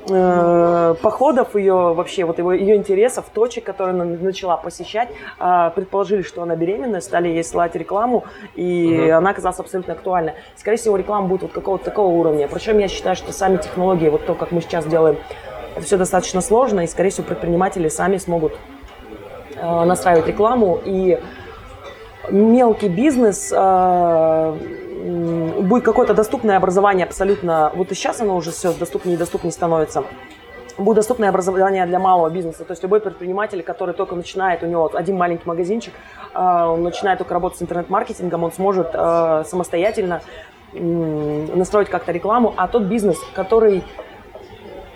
э, 0.09 0.95
походов 1.01 1.55
ее 1.55 1.93
вообще 1.93 2.25
вот 2.25 2.37
его 2.37 2.53
ее 2.53 2.75
интересов 2.75 3.25
точек 3.33 3.63
которые 3.63 3.93
она 3.93 4.05
начала 4.05 4.57
посещать 4.57 5.09
э, 5.39 5.71
предположили 5.75 6.21
что 6.21 6.41
она 6.41 6.55
беременная 6.55 7.01
стали 7.01 7.27
ей 7.27 7.43
слать 7.43 7.75
рекламу 7.75 8.25
и 8.55 9.01
угу. 9.05 9.13
она 9.13 9.31
оказалась 9.31 9.59
абсолютно 9.59 9.93
актуальна 9.93 10.33
скорее 10.55 10.77
всего 10.77 10.97
реклама 10.97 11.27
будет 11.27 11.43
вот 11.43 11.51
какого-то 11.51 11.85
такого 11.85 12.07
уровня. 12.07 12.47
Причем 12.47 12.79
я 12.79 12.87
считаю 12.87 13.15
что 13.15 13.31
сами 13.33 13.57
технологии 13.57 14.09
вот 14.09 14.25
то 14.25 14.35
как 14.35 14.51
мы 14.51 14.61
сейчас 14.61 14.85
делаем 14.85 15.17
это 15.75 15.85
все 15.85 15.97
достаточно 15.97 16.41
сложно 16.41 16.81
и 16.81 16.87
скорее 16.87 17.09
всего 17.09 17.25
предприниматели 17.25 17.87
сами 17.87 18.17
смогут 18.17 18.53
э, 19.55 19.83
настраивать 19.85 20.27
рекламу. 20.27 20.79
И 20.83 21.19
мелкий 22.29 22.89
бизнес 22.89 23.51
э, 23.51 24.57
будет 25.03 25.83
какое-то 25.83 26.13
доступное 26.13 26.57
образование 26.57 27.05
абсолютно, 27.05 27.71
вот 27.75 27.91
и 27.91 27.95
сейчас 27.95 28.21
оно 28.21 28.35
уже 28.35 28.51
все 28.51 28.73
доступнее 28.73 29.15
и 29.15 29.17
доступнее 29.17 29.51
становится, 29.51 30.05
будет 30.77 30.97
доступное 30.97 31.29
образование 31.29 31.85
для 31.85 31.99
малого 31.99 32.29
бизнеса. 32.29 32.63
То 32.63 32.71
есть 32.71 32.83
любой 32.83 33.01
предприниматель, 33.01 33.61
который 33.63 33.93
только 33.93 34.15
начинает, 34.15 34.63
у 34.63 34.65
него 34.65 34.89
один 34.93 35.17
маленький 35.17 35.45
магазинчик, 35.45 35.93
а, 36.33 36.71
он 36.71 36.83
начинает 36.83 37.19
только 37.19 37.33
работать 37.33 37.59
с 37.59 37.61
интернет-маркетингом, 37.61 38.43
он 38.43 38.51
сможет 38.51 38.91
а, 38.93 39.43
самостоятельно 39.43 40.21
настроить 40.73 41.89
как-то 41.89 42.11
рекламу, 42.11 42.53
а 42.57 42.67
тот 42.67 42.83
бизнес, 42.83 43.19
который 43.35 43.83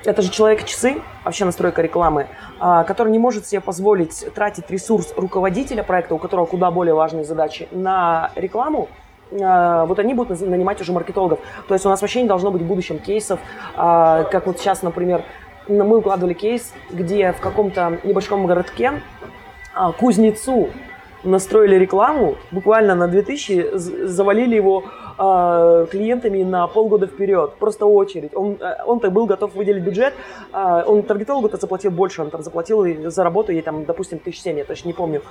это 0.06 0.22
же 0.22 0.32
человек-часы, 0.32 1.02
вообще 1.24 1.46
настройка 1.46 1.82
рекламы, 1.82 2.28
а, 2.60 2.84
который 2.84 3.12
не 3.12 3.20
может 3.20 3.46
себе 3.46 3.62
позволить 3.62 4.26
тратить 4.34 4.72
ресурс 4.72 5.14
руководителя 5.18 5.84
проекта, 5.84 6.16
у 6.16 6.18
которого 6.18 6.46
куда 6.46 6.72
более 6.72 6.96
важные 6.96 7.26
задачи, 7.26 7.68
на 7.72 8.32
рекламу, 8.36 8.88
вот 9.32 10.00
они 10.00 10.14
будут 10.14 10.40
нанимать 10.42 10.82
уже 10.82 10.92
маркетологов. 10.94 11.40
То 11.68 11.74
есть 11.74 11.86
у 11.86 11.90
нас 11.90 12.02
вообще 12.02 12.22
не 12.22 12.28
должно 12.28 12.52
быть 12.52 12.62
в 12.62 12.66
будущем 12.66 13.00
кейсов, 13.00 13.40
а, 13.76 14.24
как 14.24 14.48
вот 14.48 14.60
сейчас, 14.60 14.82
например, 14.82 15.24
мы 15.68 15.98
укладывали 15.98 16.34
кейс, 16.34 16.74
где 16.90 17.34
в 17.34 17.40
каком-то 17.40 18.00
небольшом 18.04 18.46
городке 18.48 19.02
а, 19.74 19.92
кузнецу 19.92 20.70
настроили 21.24 21.76
рекламу, 21.76 22.36
буквально 22.52 22.96
на 22.96 23.08
2000, 23.08 23.78
завалили 24.08 24.56
его 24.56 24.86
клиентами 25.18 26.44
на 26.44 26.68
полгода 26.68 27.08
вперед, 27.08 27.56
просто 27.56 27.88
очередь. 27.88 28.36
Он, 28.36 28.60
он-то 28.86 29.10
был 29.10 29.26
готов 29.26 29.56
выделить 29.56 29.84
бюджет, 29.84 30.14
он 30.54 31.02
таргетологу-то 31.02 31.58
заплатил 31.58 31.90
больше, 31.90 32.22
он 32.22 32.30
там 32.30 32.44
заплатил 32.44 32.86
за 33.10 33.24
работу 33.24 33.52
ей 33.52 33.64
там, 33.64 33.84
допустим, 33.86 34.20
тысяч 34.20 34.42
семь, 34.42 34.60
я 34.60 34.64
точно 34.64 34.90
не 34.90 34.94
помню. 34.94 35.24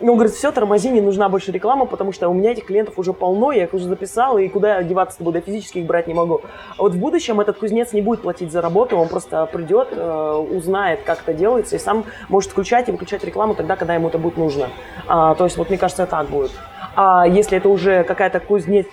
И 0.00 0.08
он 0.08 0.16
говорит, 0.16 0.34
все, 0.34 0.50
тормози, 0.50 0.90
не 0.90 1.00
нужна 1.00 1.28
больше 1.28 1.52
реклама, 1.52 1.86
потому 1.86 2.12
что 2.12 2.28
у 2.28 2.34
меня 2.34 2.52
этих 2.52 2.66
клиентов 2.66 2.98
уже 2.98 3.12
полно, 3.12 3.52
я 3.52 3.64
их 3.64 3.74
уже 3.74 3.86
записал, 3.86 4.38
и 4.38 4.48
куда 4.48 4.82
деваться 4.82 5.22
буду, 5.22 5.38
я 5.38 5.42
физически 5.42 5.78
их 5.78 5.86
брать 5.86 6.06
не 6.06 6.14
могу. 6.14 6.40
А 6.76 6.82
вот 6.82 6.92
в 6.92 6.98
будущем 6.98 7.40
этот 7.40 7.58
кузнец 7.58 7.92
не 7.92 8.02
будет 8.02 8.22
платить 8.22 8.50
за 8.50 8.60
работу, 8.60 8.96
он 8.96 9.08
просто 9.08 9.46
придет, 9.46 9.88
э, 9.92 10.46
узнает, 10.50 11.02
как 11.04 11.20
это 11.20 11.32
делается, 11.32 11.76
и 11.76 11.78
сам 11.78 12.04
может 12.28 12.50
включать 12.50 12.88
и 12.88 12.92
выключать 12.92 13.24
рекламу 13.24 13.54
тогда, 13.54 13.76
когда 13.76 13.94
ему 13.94 14.08
это 14.08 14.18
будет 14.18 14.36
нужно. 14.36 14.68
А, 15.06 15.34
то 15.36 15.44
есть, 15.44 15.56
вот 15.56 15.68
мне 15.68 15.78
кажется, 15.78 16.06
так 16.06 16.28
будет. 16.28 16.50
А 16.96 17.26
если 17.26 17.58
это 17.58 17.68
уже 17.68 18.04
какая-то 18.04 18.40
кузнец, 18.40 18.86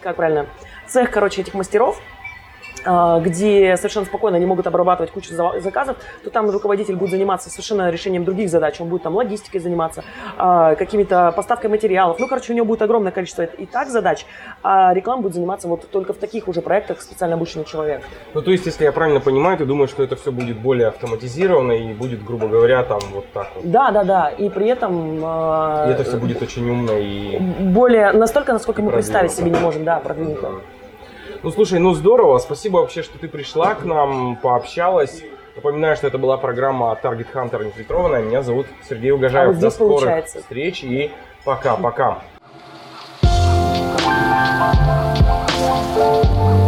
как 0.00 0.16
правильно, 0.16 0.46
цех, 0.86 1.10
короче, 1.10 1.42
этих 1.42 1.54
мастеров, 1.54 2.00
где 2.84 3.76
совершенно 3.76 4.06
спокойно 4.06 4.36
они 4.36 4.46
могут 4.46 4.66
обрабатывать 4.66 5.10
кучу 5.10 5.34
заказов, 5.34 5.96
то 6.22 6.30
там 6.30 6.50
руководитель 6.50 6.96
будет 6.96 7.10
заниматься 7.10 7.50
совершенно 7.50 7.90
решением 7.90 8.24
других 8.24 8.50
задач. 8.50 8.80
Он 8.80 8.88
будет 8.88 9.02
там 9.02 9.14
логистикой 9.14 9.60
заниматься, 9.60 10.04
а, 10.36 10.74
какими-то 10.74 11.32
поставкой 11.34 11.70
материалов. 11.70 12.18
Ну, 12.18 12.28
короче, 12.28 12.52
у 12.52 12.56
него 12.56 12.66
будет 12.66 12.82
огромное 12.82 13.12
количество 13.12 13.42
и 13.42 13.66
так 13.66 13.88
задач, 13.88 14.26
а 14.62 14.92
реклама 14.94 15.22
будет 15.22 15.34
заниматься 15.34 15.68
вот 15.68 15.90
только 15.90 16.12
в 16.12 16.16
таких 16.16 16.48
уже 16.48 16.60
проектах 16.62 17.00
специально 17.00 17.36
обученный 17.36 17.64
человек. 17.64 18.02
Ну, 18.34 18.42
то 18.42 18.50
есть, 18.50 18.66
если 18.66 18.84
я 18.84 18.92
правильно 18.92 19.20
понимаю, 19.20 19.58
ты 19.58 19.64
думаешь, 19.64 19.90
что 19.90 20.02
это 20.02 20.16
все 20.16 20.32
будет 20.32 20.58
более 20.58 20.88
автоматизировано 20.88 21.72
и 21.72 21.92
будет, 21.92 22.24
грубо 22.24 22.48
говоря, 22.48 22.82
там 22.84 23.00
вот 23.12 23.26
так 23.32 23.48
вот? 23.54 23.70
Да, 23.70 23.90
да, 23.90 24.04
да. 24.04 24.28
И 24.28 24.48
при 24.48 24.68
этом... 24.68 25.18
И 25.18 25.92
это 25.92 26.04
все 26.04 26.16
будет 26.16 26.42
очень 26.42 26.68
умно 26.68 26.92
и... 26.96 27.38
Более, 27.38 28.12
настолько, 28.12 28.52
насколько 28.52 28.82
мы 28.82 28.90
представить 28.90 29.32
себе 29.32 29.50
не 29.50 29.58
можем, 29.58 29.84
да, 29.84 30.00
продвинуто. 30.00 30.60
Ну, 31.44 31.50
слушай, 31.50 31.78
ну 31.78 31.92
здорово. 31.92 32.38
Спасибо 32.38 32.78
вообще, 32.78 33.02
что 33.02 33.18
ты 33.18 33.28
пришла 33.28 33.74
к 33.74 33.84
нам, 33.84 34.36
пообщалась. 34.36 35.22
Напоминаю, 35.54 35.94
что 35.94 36.06
это 36.06 36.16
была 36.16 36.38
программа 36.38 36.98
Target 37.02 37.26
Hunter 37.34 37.62
нефильтрованная. 37.66 38.22
Меня 38.22 38.42
зовут 38.42 38.66
Сергей 38.88 39.10
Угожаев. 39.10 39.50
А 39.50 39.60
До 39.60 39.68
скорых 39.68 39.96
получается. 40.00 40.38
встреч 40.40 40.82
и 40.82 41.12
пока-пока. 41.44 42.22
Thank 45.96 46.58
you. 46.58 46.63